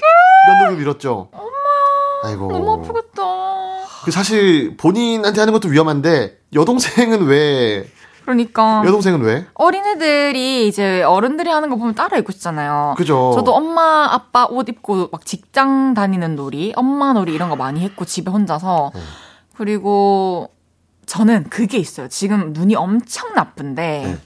[0.49, 1.31] 면도기 밀었죠.
[2.23, 2.49] 아이고.
[2.51, 3.23] 너무 아프겠다.
[4.05, 7.89] 그 사실 본인한테 하는 것도 위험한데 여동생은 왜
[8.23, 9.47] 그러니까 여동생은 왜?
[9.55, 12.95] 어린애들이 이제 어른들이 하는 거 보면 따라 입고 싶잖아요.
[12.99, 13.33] 그죠.
[13.35, 18.05] 저도 엄마 아빠 옷 입고 막 직장 다니는 놀이, 엄마 놀이 이런 거 많이 했고
[18.05, 19.01] 집에 혼자서 네.
[19.57, 20.51] 그리고
[21.09, 22.07] 저는 그게 있어요.
[22.09, 24.19] 지금 눈이 엄청 나쁜데 네.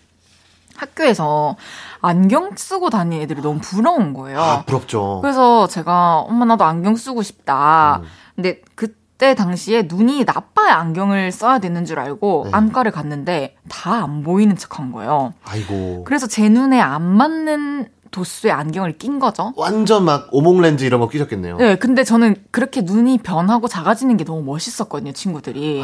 [0.77, 1.57] 학교에서
[2.01, 4.41] 안경 쓰고 다니는 애들이 너무 부러운 거예요.
[4.41, 5.21] 아, 부럽죠.
[5.23, 8.01] 그래서 제가 엄마 나도 안경 쓰고 싶다.
[8.03, 8.09] 음.
[8.35, 12.51] 근데 그때 당시에 눈이 나빠야 안경을 써야 되는 줄 알고 네.
[12.53, 15.35] 안과를 갔는데 다 안 보이는 척한 거예요.
[15.45, 16.03] 아이고.
[16.05, 19.53] 그래서 제 눈에 안 맞는 도수의 안경을 낀 거죠.
[19.57, 21.57] 완전 막 오목 렌즈 이런 거 끼셨겠네요.
[21.59, 25.83] 네, 근데 저는 그렇게 눈이 변하고 작아지는 게 너무 멋있었거든요, 친구들이.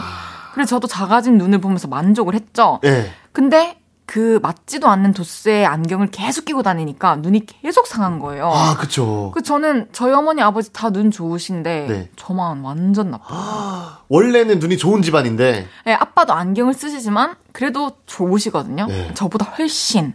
[0.59, 2.81] 그래서 저도 작아진 눈을 보면서 만족을 했죠.
[2.85, 3.13] 예.
[3.31, 8.51] 근데 그 맞지도 않는 도수의 안경을 계속 끼고 다니니까 눈이 계속 상한 거예요.
[8.53, 9.31] 아, 그쵸.
[9.35, 12.11] 그 저는 저희 어머니 아버지 다 눈 좋으신데 네.
[12.17, 14.01] 저만 완전 나빠.
[14.09, 18.87] 원래는 눈이 좋은 집안인데 네, 아빠도 안경을 쓰시지만 그래도 좋으시거든요.
[18.87, 19.13] 네.
[19.15, 20.13] 저보다 훨씬.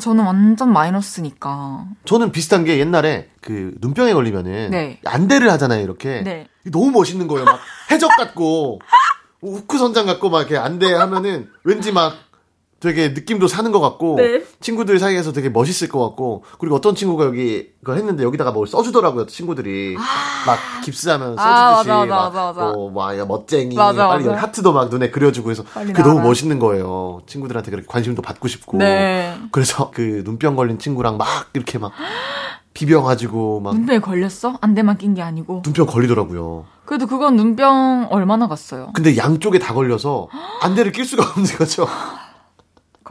[0.00, 1.86] 저는 완전 마이너스니까.
[2.04, 5.00] 저는 비슷한 게 옛날에 그 눈병에 걸리면은 네.
[5.04, 6.22] 안대를 하잖아요, 이렇게.
[6.22, 6.48] 네.
[6.70, 7.44] 너무 멋있는 거예요.
[7.44, 8.80] 막 해적 같고
[9.42, 12.14] 우크 선장 같고 막 이렇게 안대 하면은 왠지 막
[12.82, 14.42] 되게 느낌도 사는 것 같고 네.
[14.60, 19.26] 친구들 사이에서 되게 멋있을 것 같고 그리고 어떤 친구가 여기 그걸 했는데 여기다가 뭘 써주더라고요
[19.26, 22.68] 친구들이 막 깁스하면 아, 써주듯이 맞아, 막 맞아, 맞아.
[22.70, 24.42] 어, 막 멋쟁이 맞아, 빨리 맞아.
[24.42, 26.24] 하트도 막 눈에 그려주고 해서 그게 너무 나와라.
[26.28, 29.38] 멋있는 거예요 친구들한테 그렇게 관심도 받고 싶고 네.
[29.52, 31.92] 그래서 그 눈병 걸린 친구랑 막 이렇게 막
[32.74, 34.56] 비벼가지고 막 눈병에 걸렸어?
[34.60, 35.60] 안대만 낀 게 아니고.
[35.62, 36.64] 눈병 걸리더라고요.
[36.86, 38.90] 그래도 그건 눈병 얼마나 갔어요?
[38.94, 40.28] 근데 양쪽에 다 걸려서
[40.62, 41.86] 안대를 낄 수가 없는 거죠.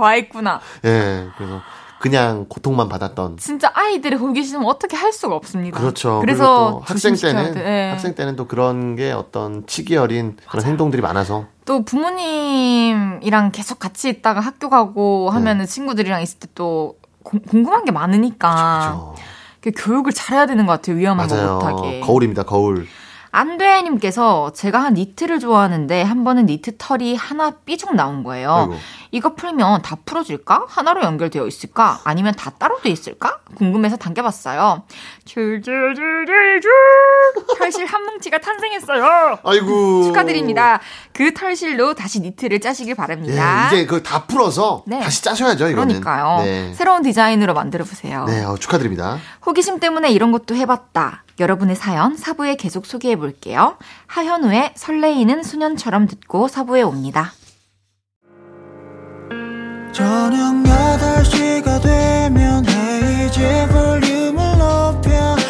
[0.01, 0.59] 과했구나.
[0.85, 1.61] 예, 그래서
[1.99, 3.37] 그냥 고통만 받았던.
[3.37, 5.79] 진짜 아이들의 호기심은 어떻게 할 수가 없습니다.
[5.79, 6.19] 그렇죠.
[6.19, 7.59] 그래서 학생 때는 돼.
[7.63, 7.89] 예.
[7.91, 14.09] 학생 때는 또 그런 게 어떤 치기 어린 그런 행동들이 많아서 또 부모님이랑 계속 같이
[14.09, 15.35] 있다가 학교 가고 네.
[15.37, 19.15] 하면은 친구들이랑 있을 때 또 궁금한 게 많으니까 그렇죠.
[19.61, 20.97] 그 교육을 잘해야 되는 것 같아요.
[20.97, 21.53] 위험한 거 맞아요.
[21.55, 21.99] 못하게.
[21.99, 22.43] 거울입니다.
[22.43, 22.87] 거울.
[23.31, 28.51] 안돼님께서 제가 한 니트를 좋아하는데 한 번은 니트 털이 하나 삐죽 나온 거예요.
[28.69, 28.75] 아이고.
[29.11, 30.65] 이거 풀면 다 풀어질까?
[30.67, 31.99] 하나로 연결되어 있을까?
[32.03, 33.39] 아니면 다 따로 돼 있을까?
[33.55, 34.83] 궁금해서 당겨봤어요.
[35.25, 36.61] 줄줄줄줄줄
[37.57, 39.39] 털실 한 뭉치가 탄생했어요.
[39.43, 40.03] 아이고.
[40.03, 40.79] 축하드립니다.
[41.13, 43.67] 그 털실로 다시 니트를 짜시길 예, 바랍니다.
[43.67, 44.99] 이제 그걸 다 풀어서 네.
[44.99, 46.01] 다시 짜셔야죠, 이거는.
[46.01, 46.43] 그러니까요.
[46.43, 46.73] 네.
[46.73, 48.25] 새로운 디자인으로 만들어 보세요.
[48.25, 49.17] 네, 어, 축하드립니다.
[49.45, 51.23] 호기심 때문에 이런 것도 해봤다.
[51.41, 53.77] 여러분의 사연 사부에 계속 소개해 볼게요.
[54.07, 57.33] 하현우의 설레이는 소년처럼 듣고 사부에 옵니다.
[59.91, 65.40] 저녁 8시가 되면 헤이즈 볼륨을 높여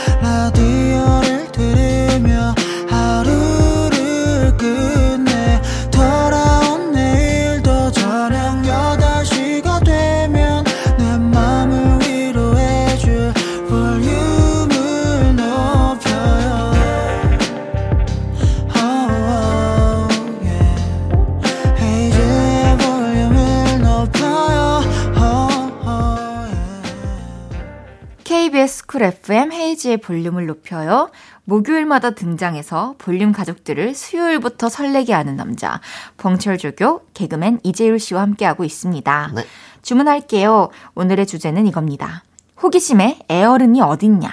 [29.01, 31.09] Cool FM 헤이지의 볼륨을 높여요.
[31.45, 35.81] 목요일마다 등장해서 볼륨 가족들을 수요일부터 설레게 하는 남자,
[36.17, 39.31] 벙철조교 개그맨 이재율 씨와 함께하고 있습니다.
[39.33, 39.43] 네.
[39.81, 40.69] 주문할게요.
[40.93, 42.23] 오늘의 주제는 이겁니다.
[42.61, 44.29] 호기심에 애어른이 어딨냐?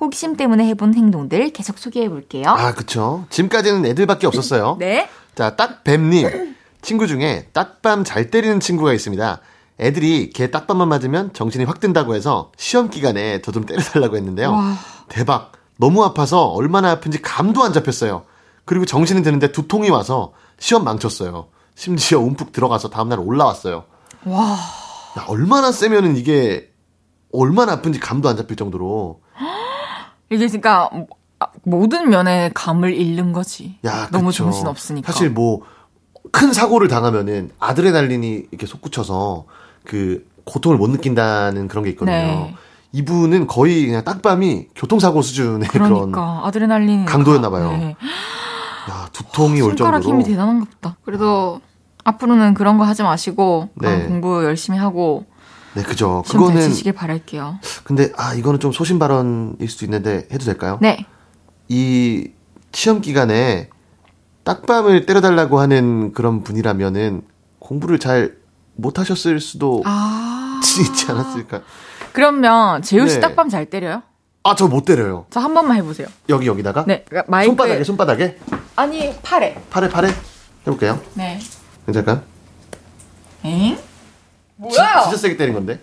[0.00, 2.48] 호기심 때문에 해본 행동들 계속 소개해 볼게요.
[2.48, 3.24] 아, 그쵸.
[3.30, 4.78] 지금까지는 애들밖에 없었어요.
[4.80, 5.08] 네.
[5.36, 6.56] 자, 딱뱀님.
[6.82, 9.40] 친구 중에 딱밤 잘 때리는 친구가 있습니다.
[9.80, 14.56] 애들이 걔 딱밤만 맞으면 정신이 확 든다고 해서 시험 기간에 저 좀 때려달라고 했는데요.
[15.08, 15.52] 대박.
[15.78, 18.24] 너무 아파서 얼마나 아픈지 감도 안 잡혔어요.
[18.64, 21.46] 그리고 정신이 드는데 두통이 와서 시험 망쳤어요.
[21.76, 23.84] 심지어 움푹 들어가서 다음날 올라왔어요.
[24.24, 24.56] 와.
[25.18, 26.70] 야, 얼마나 세면은 이게
[27.32, 29.20] 얼마나 아픈지 감도 안 잡힐 정도로.
[30.30, 30.90] 이게 그러니까
[31.62, 33.78] 모든 면에 감을 잃는 거지.
[33.86, 34.42] 야, 너무 그쵸.
[34.44, 35.12] 정신 없으니까.
[35.12, 35.62] 사실 뭐
[36.30, 39.46] 큰 사고를 당하면은 아드레날린이 이렇게 솟구쳐서
[39.88, 42.14] 그 고통을 못 느낀다는 그런 게 있거든요.
[42.14, 42.54] 네.
[42.92, 47.94] 이분은 거의 그냥 딱밤이 교통사고 수준의 그런 그러니까 아드레날린 강도였나 봐요.
[48.90, 50.96] 야, 두통이 올 손가락 정도로 힘이 대단한가 보다.
[51.04, 51.60] 그래도
[52.04, 54.06] 앞으로는 그런 거 하지 마시고 네.
[54.06, 55.24] 공부 열심히 하고
[55.74, 56.22] 네, 그죠.
[56.28, 57.58] 그거는 치시길 바랄게요.
[57.84, 60.78] 근데 아, 이거는 좀 소신 발언일 수도 있는데 해도 될까요?
[60.82, 61.06] 네.
[61.68, 62.30] 이
[62.72, 63.70] 시험 기간에
[64.44, 67.22] 딱밤을 때려달라고 하는 그런 분이라면은
[67.58, 68.37] 공부를 잘
[68.78, 70.60] 못 하셨을 수도 아.
[70.80, 71.60] 있지 않았을까?
[72.12, 73.20] 그러면 재우 씨 네.
[73.20, 74.02] 딱밤 잘 때려요?
[74.44, 75.26] 아, 저 못 때려요.
[75.30, 76.06] 저 한 번만 해보세요.
[76.28, 77.04] 여기 여기다가 네.
[77.08, 78.38] 그러니까 마이크 손바닥에 손바닥에
[78.76, 79.60] 아니 팔에.
[79.70, 80.08] 팔에 팔에
[80.62, 81.00] 해볼게요.
[81.14, 81.38] 네.
[81.86, 82.22] 괜찮을까요?
[83.44, 83.76] 엥?
[83.76, 83.82] 지-
[84.56, 85.02] 뭐야?
[85.02, 85.80] 진짜 세게 때린 건데.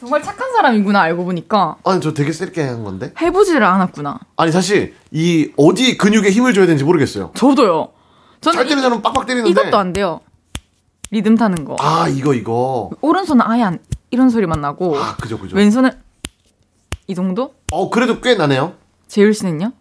[0.00, 3.12] 정말 착한 사람이구나 알고 보니까 아니 저 되게 세게 한 건데.
[3.20, 4.18] 해보지를 않았구나.
[4.36, 7.32] 아니 사실 이 어디 근육에 힘을 줘야 되는지 모르겠어요.
[7.34, 7.90] 저도요.
[8.40, 9.50] 저는 잘 때리는 사람은 빡빡 때리는데.
[9.50, 10.20] 이것도 안 돼요.
[11.10, 11.76] 리듬 타는 거.
[11.80, 12.90] 아, 이거, 이거.
[13.00, 13.78] 오른손은 아예 안,
[14.10, 15.56] 이런 소리만 나고, 아, 그죠, 그죠.
[15.56, 15.90] 왼손은
[17.06, 17.54] 이 정도?
[17.72, 18.74] 어, 그래도 꽤 나네요.
[19.06, 19.72] 재율 씨는요?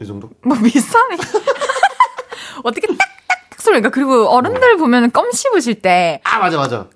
[0.00, 0.30] 이 정도?
[0.42, 1.16] 뭐 비슷하네.
[2.64, 6.88] 어떻게 딱딱딱 소리가 그리고 어른들 보면 껌 씹으실 때 아, 맞아, 맞아.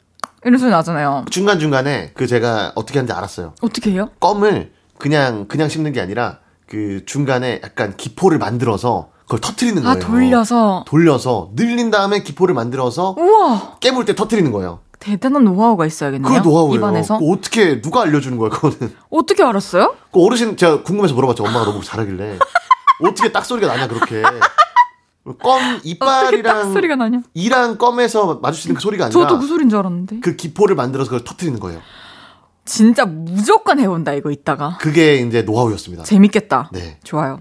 [0.44, 1.26] 이런 소리 나잖아요.
[1.30, 3.54] 중간중간에 그 제가 어떻게 하는지 알았어요.
[3.60, 4.10] 어떻게 해요?
[4.20, 9.96] 껌을 그냥, 그냥 씹는 게 아니라 그 중간에 약간 기포를 만들어서 그걸 터트리는 거예요.
[9.96, 14.80] 아 돌려서 돌려서 늘린 다음에 기포를 만들어서 우와 깨물 때 터트리는 거예요.
[14.98, 16.42] 대단한 노하우가 있어야겠네요.
[16.42, 16.74] 그 노하우예요.
[16.74, 18.92] 입안에서 어떻게 누가 알려주는 거야 그거는?
[19.08, 19.94] 어떻게 알았어요?
[20.12, 21.44] 그 어르신 제가 궁금해서 물어봤죠.
[21.44, 22.38] 엄마가 너무 잘하길래
[23.04, 24.20] 어떻게 딱 소리가 나냐 그렇게.
[25.40, 27.22] 껌 이빨이랑 소리가 나냐?
[27.32, 30.20] 이랑 껌에서 마주치는 그 소리가 아니라 저도 그 소린 줄 알았는데.
[30.20, 31.80] 그 기포를 만들어서 그걸 터트리는 거예요.
[32.64, 34.76] 진짜 무조건 해본다 이거 이따가.
[34.80, 36.02] 그게 이제 노하우였습니다.
[36.02, 36.70] 재밌겠다.
[36.72, 36.98] 네.
[37.04, 37.40] 좋아요.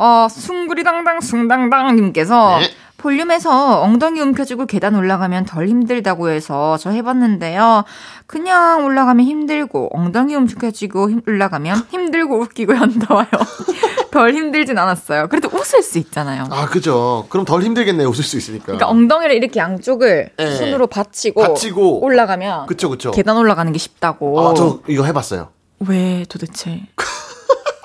[0.00, 2.70] 어, 숭구리당당 숭당당님께서 네.
[2.98, 7.84] 볼륨에서 엉덩이 움켜쥐고 계단 올라가면 덜 힘들다고 해서 저 해봤는데요.
[8.26, 13.26] 그냥 올라가면 힘들고 엉덩이 움켜쥐고 힘- 올라가면 힘들고 웃기고 현더워요.
[14.10, 15.28] 덜 힘들진 않았어요.
[15.28, 16.46] 그래도 웃을 수 있잖아요.
[16.50, 17.26] 아 그죠.
[17.28, 18.08] 그럼 덜 힘들겠네요.
[18.08, 18.64] 웃을 수 있으니까.
[18.66, 20.56] 그러니까 엉덩이를 이렇게 양쪽을 네.
[20.56, 23.10] 손으로 받치고, 받치고 올라가면 그쵸 그쵸.
[23.12, 24.40] 계단 올라가는 게 쉽다고.
[24.48, 25.50] 아 저 이거 해봤어요.
[25.86, 26.82] 왜 도대체?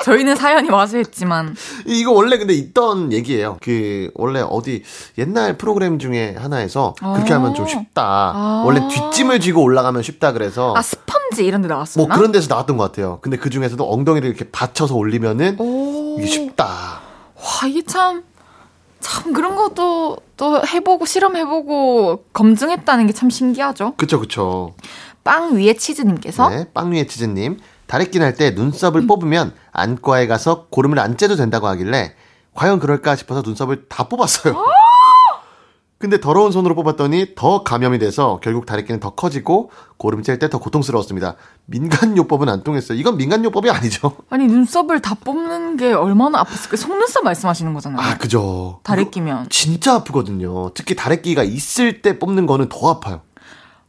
[0.04, 3.58] 저희는 사연이 와서 했지만 이거 원래 근데 있던 얘기예요.
[3.62, 4.84] 그 원래 어디
[5.18, 7.38] 옛날 프로그램 중에 하나에서 그렇게 아.
[7.38, 8.04] 하면 좀 쉽다.
[8.04, 8.64] 아.
[8.66, 12.16] 원래 뒷짐을 쥐고 올라가면 쉽다 그래서 아 스펀지 이런 데뭐 나왔었나?
[12.16, 13.20] 그런 데서 나왔던 것 같아요.
[13.22, 16.18] 근데 그 중에서도 엉덩이를 이렇게 받쳐서 올리면은 오.
[16.20, 16.66] 이게 쉽다.
[16.66, 18.24] 와 이게 참.
[18.99, 23.93] 참 그런 것도 또 해보고 실험해보고 검증했다는 게 참 신기하죠.
[23.97, 24.74] 그쵸 그쵸.
[25.26, 27.60] 빵 위에 치즈님께서 네, 빵 위에 치즈님
[27.94, 32.16] 다래끼 날 때 눈썹을 뽑으면 안과에 가서 고름을 안 째도 된다고 하길래
[32.56, 34.56] 과연 그럴까 싶어서 눈썹을 다 뽑았어요.
[36.00, 41.36] 근데 더러운 손으로 뽑았더니 더 감염이 돼서 결국 다래끼는 더 커지고 고름 짤때더 고통스러웠습니다.
[41.68, 42.98] 민간요법은 안 통했어요.
[42.98, 44.18] 이건 민간요법이 아니죠.
[44.32, 46.76] 아니 눈썹을 다 뽑는 게 얼마나 아팠을까?
[46.78, 48.02] 속눈썹 말씀하시는 거잖아요.
[48.02, 48.80] 아 그죠.
[48.82, 50.72] 다래 이거 끼면 진짜 아프거든요.
[50.74, 53.22] 특히 다래끼가 있을 때 뽑는 거는 더 아파요.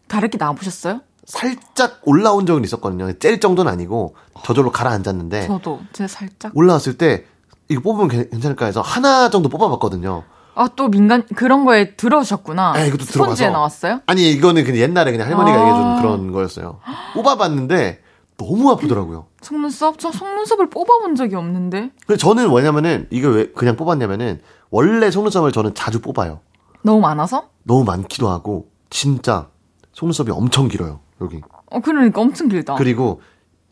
[0.09, 1.01] 다래끼 나보셨어요?
[1.27, 3.13] 살짝 올라온 적은 있었거든요.
[3.19, 4.15] 찔 정도는 아니고
[4.45, 7.25] 저절로 가라앉았는데 저도 제 살짝 올라왔을 때
[7.69, 10.25] 이거 뽑으면 괜- 괜찮을까 해서 하나 정도 뽑아봤거든요.
[10.57, 12.75] 아 또 민간 그런 거에 들어오셨구나.
[12.75, 13.51] 아, 이것도 들어가서.
[13.51, 14.01] 나왔어요?
[14.07, 15.61] 아니 이거는 그냥 옛날에 그냥 할머니가 아.
[15.61, 16.79] 얘기해준 그런 거였어요.
[17.15, 18.01] 뽑아봤는데
[18.37, 19.27] 너무 아프더라고요.
[19.43, 19.99] 속눈썹?
[19.99, 25.75] 저 속눈썹을 뽑아본 적이 없는데 근데 저는 뭐냐면은 이거 왜 그냥 뽑았냐면은 원래 속눈썹을 저는
[25.75, 26.41] 자주 뽑아요.
[26.83, 27.49] 너무 많아서?
[27.65, 29.49] 너무 많기도 하고 진짜
[29.93, 31.41] 속눈썹이 엄청 길어요 여기.
[31.71, 32.75] 어 그러니까 엄청 길다.
[32.75, 33.21] 그리고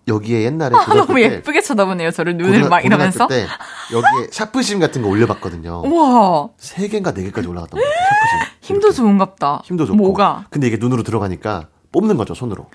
[0.09, 2.11] 여기에 옛날에 아, 너무 때 예쁘게 쳐다보네요.
[2.11, 3.26] 저를 눈을 고등학- 막 이러면서.
[3.28, 3.47] 때
[3.93, 5.82] 여기에 샤프심 같은 거 올려봤거든요.
[5.84, 8.09] 우와 세 개인가 네 개까지 올라갔던 것 같아요.
[8.09, 8.53] 샤프심.
[8.76, 9.62] 힘도 좋은갑다.
[9.64, 9.97] 힘도 좋고.
[9.97, 10.47] 뭐가?
[10.51, 12.66] 근데 이게 눈으로 들어가니까 뽑는 거죠 손으로.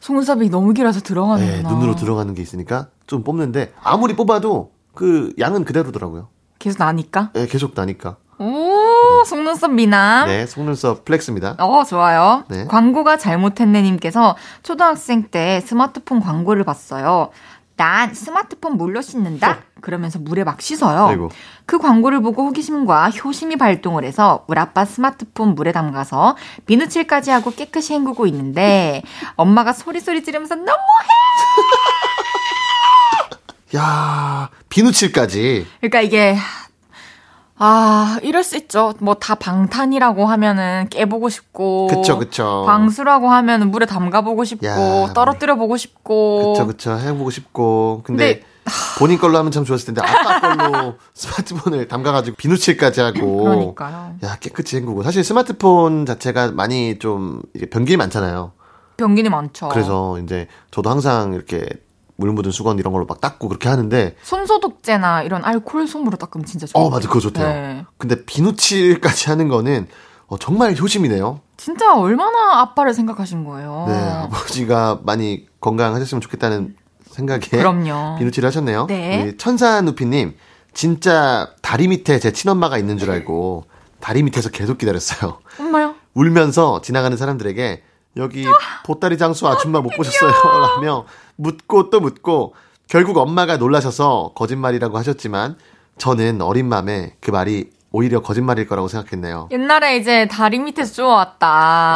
[0.00, 1.68] 속눈썹이 너무 길어서 네, 들어가는구나.
[1.70, 6.28] 눈으로 들어가는 게 있으니까 좀 뽑는데 아무리 뽑아도 그 양은 그대로더라고요.
[6.58, 7.30] 계속 나니까.
[7.32, 8.16] 네, 계속 나니까.
[8.38, 8.44] 오
[9.26, 10.26] 속눈썹 미남.
[10.28, 11.56] 네, 속눈썹 flex입니다.
[11.58, 12.44] 어, 좋아요.
[12.48, 12.64] 네.
[12.66, 17.30] 광고가 잘못했네님께서 초등학생 때 스마트폰 광고를 봤어요.
[17.76, 19.58] 난 스마트폰 물로 씻는다?
[19.80, 21.06] 그러면서 물에 막 씻어요.
[21.06, 21.28] 아이고.
[21.64, 26.36] 그 광고를 보고 호기심과 효심이 발동을 해서 우리 아빠 스마트폰 물에 담가서
[26.66, 29.02] 비누칠까지 하고 깨끗이 헹구고 있는데
[29.36, 30.74] 엄마가 소리소리 지르면서 너무해!
[33.76, 35.66] 야 비누칠까지.
[35.80, 36.36] 그러니까 이게
[37.58, 38.94] 아 이럴 수 있죠.
[39.00, 42.64] 뭐 다 방탄이라고 하면은 깨보고 싶고, 그쵸, 그쵸.
[42.66, 46.52] 방수라고 하면은 물에 담가보고 싶고, 야, 떨어뜨려 보고 싶고.
[46.54, 46.98] 그쵸, 그쵸.
[46.98, 48.02] 해보고 싶고.
[48.04, 48.46] 근데, 근데-
[48.98, 53.42] 본인 걸로 하면 참 좋았을 텐데, 아빠 걸로 스마트폰을 담가가지고 비누칠까지 하고.
[53.44, 54.14] 그러니까요.
[54.24, 55.02] 야, 깨끗이 헹구고.
[55.02, 57.40] 사실 스마트폰 자체가 많이 좀
[57.70, 58.52] 변기이 많잖아요.
[58.98, 59.68] 병균이 많죠.
[59.68, 61.66] 그래서 이제 저도 항상 이렇게
[62.18, 66.66] 물 묻은 수건 이런 걸로 막 닦고 그렇게 하는데, 손소독제나 이런 알코올 솜으로 닦으면 진짜
[66.66, 66.86] 좋아요.
[66.86, 67.06] 어, 맞아.
[67.08, 67.46] 그거 좋대요.
[67.46, 67.86] 네.
[67.96, 69.86] 근데 비누칠까지 하는 거는
[70.26, 71.40] 어, 정말 효심이네요.
[71.56, 73.84] 진짜 얼마나 아빠를 생각하신 거예요.
[73.88, 73.94] 네.
[73.94, 76.76] 아버지가 많이 건강하셨으면 좋겠다는
[77.08, 77.40] 생각에.
[77.40, 78.18] 그럼요.
[78.18, 78.86] 비누칠 하셨네요.
[78.88, 79.22] 네.
[79.22, 80.34] 우리 천사 누피님,
[80.74, 83.64] 진짜 다리 밑에 제 친엄마가 있는 줄 알고
[84.00, 85.38] 다리 밑에서 계속 기다렸어요.
[85.56, 85.94] 정말요?
[86.14, 87.84] 울면서 지나가는 사람들에게
[88.16, 88.44] 여기
[88.84, 90.30] 보따리 장수 아줌마 못 보셨어요?
[90.76, 91.04] 라며
[91.36, 92.54] 묻고 또 묻고
[92.88, 95.56] 결국 엄마가 놀라셔서 거짓말이라고 하셨지만
[95.98, 99.48] 저는 어린 마음에 그 말이 오히려 거짓말일 거라고 생각했네요.
[99.50, 101.48] 옛날에 이제 다리 밑에서 쪼아왔다.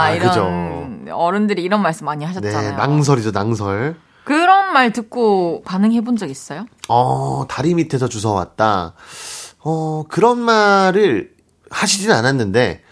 [0.03, 2.77] 아, 이런 어른들이 이런 말씀 많이 네, 하셨잖아요.
[2.77, 3.97] 낭설이죠, 낭설.
[4.25, 6.67] 그런 말 듣고 반응해 본 적 있어요?
[6.89, 8.95] 어, 다리 밑에서 주워왔다.
[9.65, 11.33] 어, 그런 말을
[11.71, 12.83] 하시진 않았는데,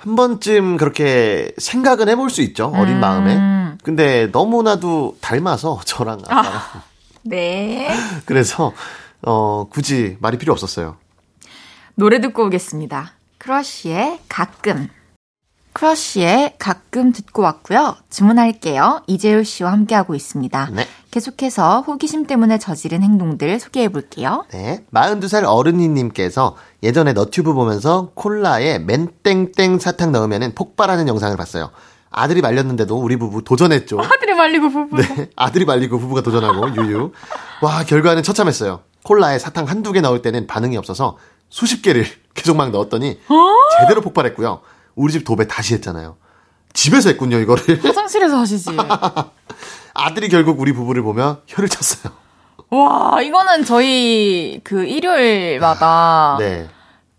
[0.00, 2.72] 한 번쯤 그렇게 생각은 해볼 수 있죠.
[2.74, 3.00] 어린 음.
[3.00, 3.76] 마음에.
[3.84, 6.60] 근데 너무나도 닮아서 저랑 아빠랑.
[7.22, 7.90] 네.
[8.24, 8.72] 그래서
[9.20, 10.96] 어 굳이 말이 필요 없었어요.
[11.96, 13.12] 노래 듣고 오겠습니다.
[13.36, 14.88] 크러쉬의 가끔.
[15.74, 17.96] 크러쉬의 가끔 듣고 왔고요.
[18.08, 19.02] 주문할게요.
[19.06, 20.70] 이재율 씨와 함께하고 있습니다.
[20.72, 20.86] 네.
[21.10, 24.44] 계속해서 호기심 때문에 저지른 행동들 소개해 볼게요.
[24.52, 24.84] 네.
[24.92, 31.70] 42살 어른이님께서 예전에 너튜브 보면서 콜라에 맨땡땡 사탕 넣으면 폭발하는 영상을 봤어요.
[32.10, 34.00] 아들이 말렸는데도 우리 부부 도전했죠.
[34.02, 34.96] 아들이 말리고 부부.
[34.96, 35.30] 네.
[35.36, 37.12] 아들이 말리고 부부가 도전하고 유유.
[37.62, 38.80] 와, 결과는 처참했어요.
[39.04, 41.16] 콜라에 사탕 한두 개 넣을 때는 반응이 없어서
[41.48, 42.04] 수십 개를
[42.34, 43.18] 계속 막 넣었더니
[43.80, 44.60] 제대로 폭발했고요.
[44.94, 46.16] 우리 집 도배 다시 했잖아요.
[46.72, 47.82] 집에서 했군요, 이거를.
[47.82, 48.70] 화장실에서 하시지.
[49.94, 52.12] 아들이 결국 우리 부부를 보며 혀를 쳤어요.
[52.70, 56.68] 와, 이거는 저희 그 일요일마다 네.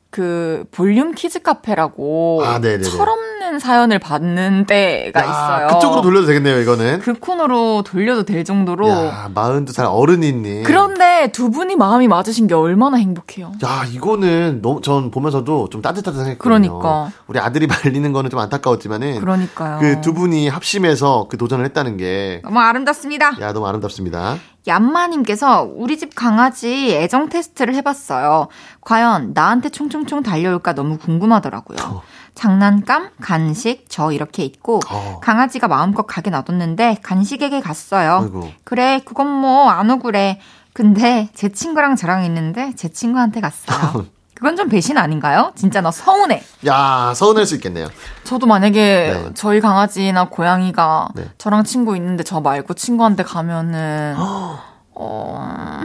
[0.09, 2.83] 그 볼륨 키즈 카페라고 아, 네네네.
[2.83, 5.67] 철없는 사연을 받는 때가 있어요.
[5.67, 6.99] 그쪽으로 돌려도 되겠네요, 이거는.
[6.99, 8.89] 그 코너로 돌려도 될 정도로.
[8.89, 10.63] 야, 42살 어른이님.
[10.63, 13.51] 그런데 두 분이 마음이 맞으신 게 얼마나 행복해요.
[13.63, 16.79] 야, 이거는 너무 전 보면서도 좀 따뜻하다 생각했거든요.
[16.79, 17.11] 그러니까.
[17.27, 19.79] 우리 아들이 말리는 거는 좀 안타까웠지만은 그러니까요.
[19.79, 23.33] 그 두 분이 합심해서 그 도전을 했다는 게 너무 아름답습니다.
[23.41, 24.37] 야, 너무 아름답습니다.
[24.67, 28.47] 얌마님께서 우리 집 강아지 애정 테스트를 해봤어요.
[28.81, 32.01] 과연 나한테 총총총 달려올까 너무 궁금하더라고요.
[32.35, 35.19] 장난감, 간식, 저 이렇게 있고 어.
[35.21, 38.19] 강아지가 마음껏 가게 놔뒀는데 간식에게 갔어요.
[38.23, 38.49] 아이고.
[38.63, 40.39] 그래, 그건 뭐안 오그래.
[40.73, 44.05] 근데 제 친구랑 저랑 있는데 제 친구한테 갔어요.
[44.33, 45.51] 그건 좀 배신 아닌가요?
[45.55, 46.41] 진짜 나 서운해.
[46.65, 47.87] 야, 서운할 수 있겠네요.
[48.23, 48.79] 저도 만약에
[49.13, 49.29] 네.
[49.35, 51.29] 저희 강아지나 고양이가 네.
[51.37, 54.15] 저랑 친구 있는데 저 말고 친구한테 가면은
[55.03, 55.81] 어,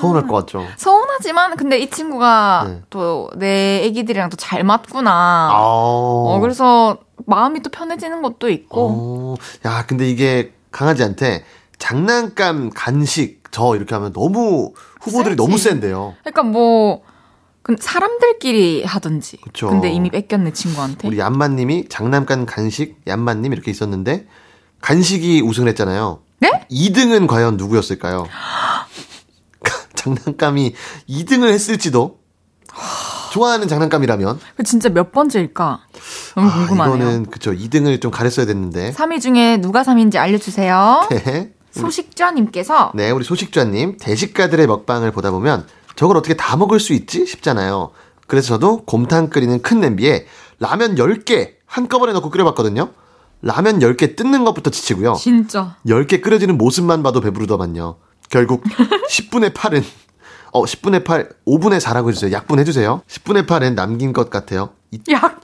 [0.00, 0.66] 서운할 것 같죠.
[0.76, 2.82] 서운하지만 근데 이 친구가 네.
[2.90, 5.10] 또내 애기들이랑 또 잘 맞구나.
[5.10, 5.58] 아.
[5.62, 8.88] 어, 그래서 마음이 또 편해지는 것도 있고.
[8.90, 11.44] 어, 야, 근데 이게 강아지한테
[11.78, 15.36] 장난감, 간식, 저 이렇게 하면 너무 후보들이 세지.
[15.36, 16.14] 너무 센데요.
[16.22, 19.38] 그러니까 뭐그 사람들끼리 하든지.
[19.38, 19.68] 그쵸.
[19.68, 21.06] 근데 이미 뺏겼네 친구한테.
[21.08, 24.26] 우리 얌마님이 장난감, 간식, 얌마님 이렇게 있었는데
[24.80, 26.20] 간식이 우승을 했잖아요.
[26.42, 26.66] 네?
[26.70, 28.26] 2등은 과연 누구였을까요?
[29.94, 30.74] 장난감이
[31.08, 32.18] 2등을 했을지도
[33.30, 35.80] 좋아하는 장난감이라면 그 진짜 몇 번째일까?
[36.34, 36.96] 너무 아, 궁금하네요.
[36.96, 41.08] 이거는 그쵸 2등을 좀 가렸어야 됐는데 3위 중에 누가 3위인지 알려주세요.
[41.10, 41.52] 네.
[41.70, 45.66] 소식좌님께서 네, 우리 소식좌님, 대식가들의 먹방을 보다 보면
[45.96, 47.24] 저걸 어떻게 다 먹을 수 있지?
[47.24, 47.92] 싶잖아요.
[48.26, 50.26] 그래서 저도 곰탕 끓이는 큰 냄비에
[50.58, 52.90] 라면 10개 한꺼번에 넣고 끓여봤거든요.
[53.42, 55.14] 라면 10개 뜯는 것부터 지치고요.
[55.14, 57.96] 진짜 10개 끓여지는 모습만 봐도 배부르더만요.
[58.30, 58.62] 결국
[59.10, 59.82] 10분의 8은,
[60.52, 62.32] 어, 10분의 8, 5분의 4라고 해주세요.
[62.32, 63.02] 약분 해주세요.
[63.08, 64.70] 10분의 8은 남긴 것 같아요.
[64.92, 65.40] 이- 약.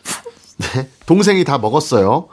[0.74, 2.28] 네, 동생이 다 먹었어요.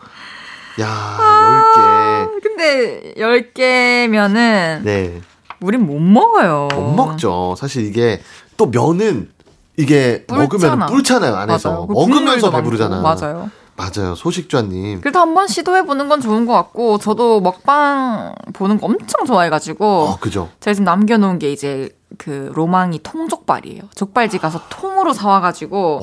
[0.82, 4.34] 야, 아, 근데 10개면은
[4.80, 4.84] 10개.
[4.84, 5.22] 네.
[5.62, 6.68] 우린 못 먹어요.
[6.74, 7.56] 못 먹죠.
[7.58, 8.22] 사실 이게
[8.58, 9.32] 또 면은
[9.78, 10.86] 이게 먹으면 뿔잖아.
[10.88, 11.88] 뿔잖아요 안에서 맞아요.
[11.88, 13.02] 그 먹으면서 배부르잖아.
[13.02, 13.50] 맞아요.
[13.78, 14.16] 맞아요.
[14.16, 15.02] 소식좌님.
[15.02, 20.50] 그래도 한번 시도해보는 건 좋은 것 같고, 저도 먹방 보는 거 엄청 좋아해가지고, 어 그죠.
[20.62, 23.84] 제가 지금 남겨놓은 게 이제 그 로망이 통족발이에요.
[23.94, 26.02] 족발집 가서 통으로 사와가지고,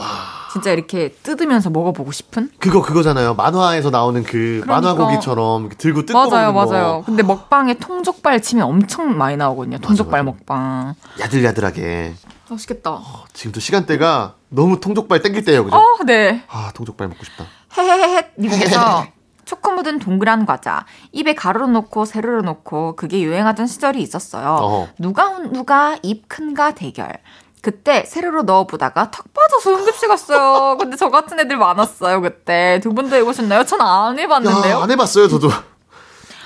[0.53, 2.51] 진짜 이렇게 뜯으면서 먹어보고 싶은?
[2.59, 3.33] 그거 그거잖아요.
[3.35, 4.67] 만화에서 나오는 그 그러니까.
[4.75, 6.73] 만화 고기처럼 이렇게 들고 뜯고 맞아요, 먹는 거.
[6.77, 7.03] 맞아요.
[7.07, 9.79] 근데 먹방에 통족발 치면 엄청 많이 나오거든요.
[9.79, 10.37] 통족발 맞아.
[10.37, 10.95] 먹방.
[11.21, 12.15] 야들야들하게.
[12.53, 13.01] 맛있겠다.
[13.33, 15.77] 지금도 시간대가 너무 통족발 땡길 때예요, 그죠?
[15.77, 16.45] 어, 네.
[16.49, 17.45] 아 통족발 먹고 싶다.
[17.77, 19.07] 헤헤헤 님께서
[19.45, 24.49] 초코 묻은 동그란 과자 입에 가루로 넣고 세로로 넣고 그게 유행하던 시절이 있었어요.
[24.49, 24.89] 어허.
[24.99, 27.13] 누가 누가 입 큰가 대결.
[27.61, 30.77] 그때 세로로 넣어보다가 턱 빠져서 응급실 갔어요.
[30.81, 32.81] 근데 저 같은 애들 많았어요 그때.
[32.83, 33.65] 두 분도 해보셨나요?
[33.65, 34.73] 전 안 해봤는데요.
[34.79, 35.49] 야, 안 해봤어요, 저도.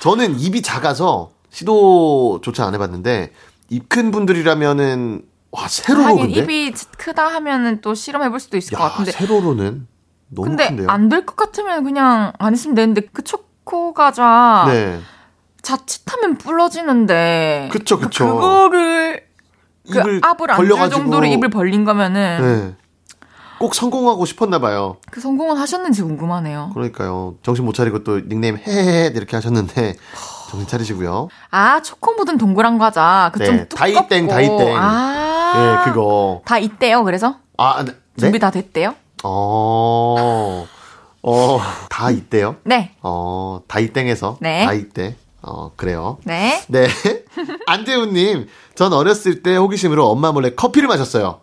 [0.01, 3.31] 저는 입이 작아서 시도조차 안 해봤는데
[3.69, 6.39] 입 큰 분들이라면은 와 세로로 하긴 근데.
[6.41, 9.11] 입이 크다 하면은 또 실험해볼 수도 있을 것야 같은데.
[9.11, 9.87] 세로로는
[10.29, 10.89] 너무 근데 큰데요.
[10.89, 14.99] 안 될 것 같으면 그냥 안 했으면 되는데 그 초코 과자 네.
[15.61, 17.69] 자칫하면 부러지는데.
[17.71, 18.25] 그쵸, 그쵸.
[18.35, 19.25] 그거를
[19.89, 21.01] 그 압을 안줄 벌려가지고.
[21.03, 22.75] 정도로 입을 벌린 거면은 네.
[23.59, 24.97] 꼭 성공하고 싶었나 봐요.
[25.09, 26.71] 그 성공은 하셨는지 궁금하네요.
[26.73, 27.35] 그러니까요.
[27.41, 29.95] 정신 못 차리고 또 닉네임 헤헤헤 이렇게 하셨는데
[30.51, 31.29] 정신 차리시고요.
[31.49, 34.75] 아 초코 묻은 동그란 과자 그좀 네, 두껍고 다이땡, 다이땡.
[34.77, 35.26] 아
[35.57, 36.41] 예, 그거.
[36.45, 37.03] 다 있대요.
[37.03, 37.93] 그래서 아, 네.
[38.17, 38.95] 준비 다 됐대요.
[39.23, 40.67] 어.
[41.23, 42.55] 어, 다 있대요.
[42.63, 44.65] 네, 어, 다이땡에서 네.
[44.65, 45.15] 다이때.
[45.41, 46.17] 어, 그래요.
[46.23, 46.63] 네.
[46.67, 46.87] 네.
[47.67, 51.39] 안재훈님, 전 어렸을 때 호기심으로 엄마 몰래 커피를 마셨어요.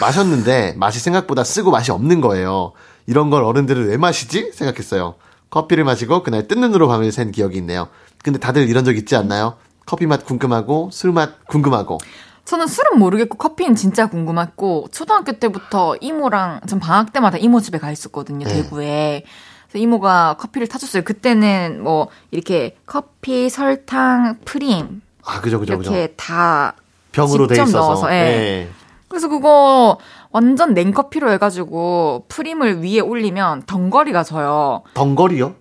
[0.00, 2.72] 마셨는데 맛이 생각보다 쓰고 맛이 없는 거예요.
[3.06, 4.52] 이런 걸 어른들은 왜 마시지?
[4.52, 5.16] 생각했어요.
[5.50, 7.88] 커피를 마시고 그날 뜬 눈으로 밤을 샌 기억이 있네요.
[8.22, 9.56] 근데 다들 이런 적 있지 않나요?
[9.86, 11.98] 커피 맛 궁금하고 술 맛 궁금하고
[12.44, 17.90] 저는 술은 모르겠고 커피는 진짜 궁금했고 초등학교 때부터 이모랑 전 방학 때마다 이모 집에 가
[17.92, 18.54] 있었거든요 네.
[18.54, 19.24] 대구에.
[19.68, 21.02] 그래서 이모가 커피를 타줬어요.
[21.04, 26.74] 그때는 뭐 이렇게 커피, 설탕, 프림 아 그죠 그죠 그죠 이렇게 다
[27.12, 28.16] 병으로 돼 직접 있어서 넣어서, 예.
[28.16, 28.68] 예.
[29.08, 29.98] 그래서 그거
[30.30, 34.82] 완전 냉커피로 해가지고 프림을 위에 올리면 덩거리가 져요.
[34.94, 35.54] 덩거리요?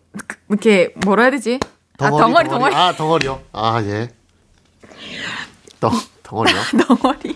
[0.50, 1.60] 이렇게 뭐라 해야 되지?
[2.00, 4.10] 아 덩어리 덩어리 아 덩어리요 아 예
[5.80, 5.92] 덩
[6.30, 6.56] 덩어리요
[6.88, 7.36] 덩어리.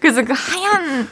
[0.00, 1.08] 그래서 그 하얀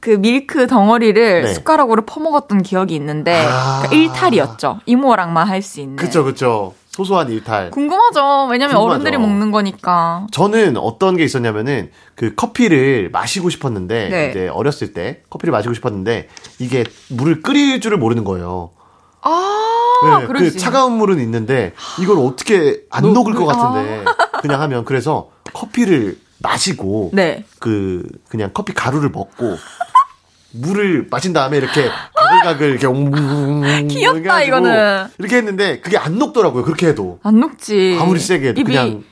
[0.00, 1.54] 그 밀크 덩어리를 네.
[1.54, 3.82] 숟가락으로 퍼먹었던 기억이 있는데 아.
[3.82, 4.80] 그러니까 일탈이었죠.
[4.86, 5.96] 이모랑만 할 수 있는.
[5.96, 8.48] 그쵸 그쵸 소소한 일탈 궁금하죠.
[8.50, 8.80] 왜냐면 궁금하죠.
[8.80, 10.26] 어른들이 먹는 거니까.
[10.32, 14.30] 저는 어떤 게 있었냐면은 그 커피를 마시고 싶었는데 네.
[14.30, 18.70] 이제 어렸을 때 커피를 마시고 싶었는데 이게 물을 끓일 줄을 모르는 거예요.
[19.20, 24.04] 아, 네, 그수 차가운 물은 있는데 이걸 어떻게 안 녹- 녹을 것 녹- 같은데
[24.40, 27.44] 그냥 하면 그래서 커피를 마시고 네.
[27.58, 29.56] 그 그냥 커피 가루를 먹고
[30.52, 33.10] 물을 마신 다음에 이렇게 가글가글 이렇게 옹
[33.88, 35.08] 귀엽다, 이거는.
[35.18, 36.64] 이렇게 했는데 그게 안 녹더라고요.
[36.64, 37.98] 그렇게 해도 안 녹지.
[38.00, 39.04] 아무리 세게 해도 입이 그냥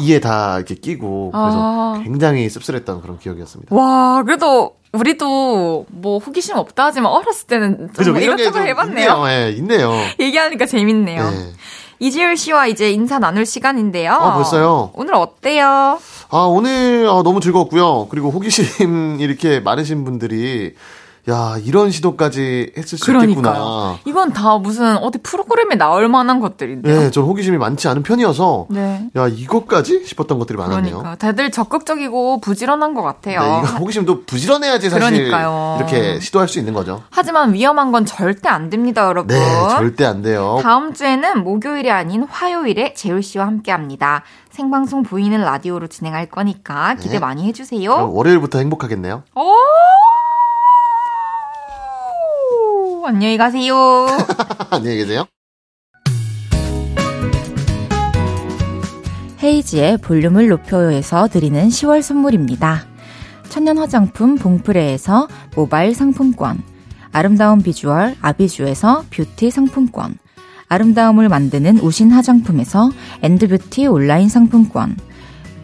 [0.00, 2.00] 이에 다 이렇게 끼고 그래서 아.
[2.02, 3.74] 굉장히 씁쓸했던 그런 기억이었습니다.
[3.74, 9.10] 와, 그래도 우리도 뭐 호기심 없다 하지만 어렸을 때는 이런 게 이것저것 좀 해봤네요.
[9.10, 9.28] 있네요.
[9.28, 9.92] 예, 있네요.
[10.18, 11.30] 얘기하니까 재밌네요.
[11.30, 11.52] 네.
[11.98, 14.12] 이지율 씨와 이제 인사 나눌 시간인데요.
[14.12, 14.90] 아, 벌써요?
[14.94, 15.98] 오늘 어때요?
[16.28, 18.08] 아, 오늘 어, 너무 즐거웠고요.
[18.10, 20.74] 그리고 호기심 이렇게 많으신 분들이
[21.28, 23.30] 야, 이런 시도까지 했을 수 그러니까요.
[23.32, 23.98] 있겠구나.
[24.04, 27.00] 이건 다 무슨 어디 프로그램에 나올 만한 것들인데요.
[27.00, 29.08] 네, 전 호기심이 많지 않은 편이어서 네.
[29.16, 30.98] 야, 이것까지 싶었던 것들이 많았네요.
[30.98, 33.40] 그러니까 다들 적극적이고 부지런한 것 같아요.
[33.40, 35.76] 네, 이거 호기심도 부지런해야지 사실 그러니까요.
[35.80, 37.02] 이렇게 시도할 수 있는 거죠.
[37.10, 39.36] 하지만 위험한 건 절대 안 됩니다, 여러분.
[39.36, 40.60] 네, 절대 안 돼요.
[40.62, 44.22] 다음 주에는 목요일이 아닌 화요일에 재울 씨와 함께 합니다.
[44.50, 47.18] 생방송 보이는 라디오로 진행할 거니까 기대 네.
[47.18, 48.12] 많이 해주세요.
[48.12, 49.24] 월요일부터 행복하겠네요.
[49.34, 49.42] 오!
[53.06, 54.08] 안녕히 가세요.
[54.70, 55.26] 안녕히 계세요.
[59.40, 62.84] 헤이지의 볼륨을 높여요에서 드리는 10월 선물입니다.
[63.48, 66.60] 천연 화장품 봉프레에서 모바일 상품권,
[67.12, 70.18] 아름다운 비주얼 아비주에서 뷰티 상품권,
[70.68, 72.90] 아름다움을 만드는 우신 화장품에서
[73.22, 74.96] 엔드뷰티 온라인 상품권,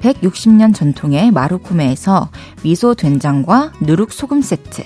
[0.01, 2.31] 160년 전통의 마루코메에서
[2.63, 4.85] 미소 된장과 누룩 소금 세트,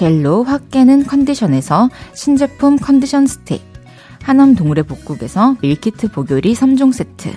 [0.00, 3.62] 젤로 확 깨는 컨디션에서 신제품 컨디션 스틱,
[4.22, 7.30] 하남 동물의 복국에서 밀키트 보교리 3종 세트,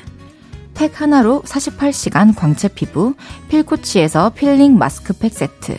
[0.74, 3.16] 팩 하나로 48시간 광채 피부
[3.50, 5.76] 필코치에서 필링 마스크팩 세트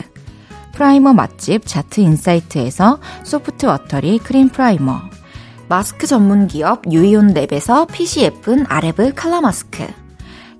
[0.75, 5.01] primer 맛집 자트 인사이트에서 soft watery cream primer
[5.70, 9.87] 마스크 전문 기업 유이온 랩에서 핏이 예쁜 아레브 칼라 마스크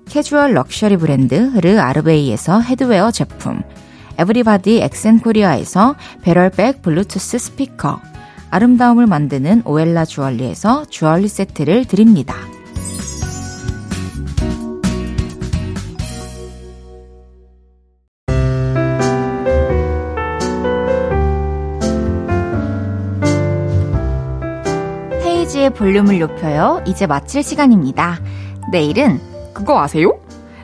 [0.09, 3.61] 캐주얼 럭셔리 브랜드 르 아르베이에서 headwear 제품
[4.17, 7.99] 에브리바디 엑센코리아에서 barrel bag 블루투스 스피커
[8.49, 12.35] 아름다움을 만드는 오엘라 주얼리에서 주얼리 세트를 드립니다.
[25.21, 26.81] 헤이지의 볼륨을 높여요.
[26.87, 28.19] 이제 마칠 시간입니다.
[28.71, 29.19] 내일은
[29.53, 30.19] 그거 아세요?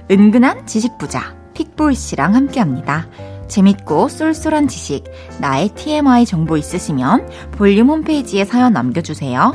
[0.10, 3.08] 은근한 지식부자 픽보이 씨랑 함께 합니다.
[3.52, 5.04] 재밌고 쏠쏠한 지식,
[5.39, 9.54] 나의 TMI 정보 있으시면 볼륨 홈페이지에 사연 남겨주세요.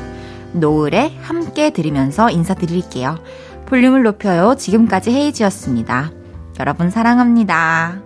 [0.52, 3.18] 노을에 함께 들으면서 인사드릴게요.
[3.66, 4.54] 볼륨을 높여요.
[4.56, 6.12] 지금까지 헤이지였습니다.
[6.60, 8.05] 여러분 사랑합니다.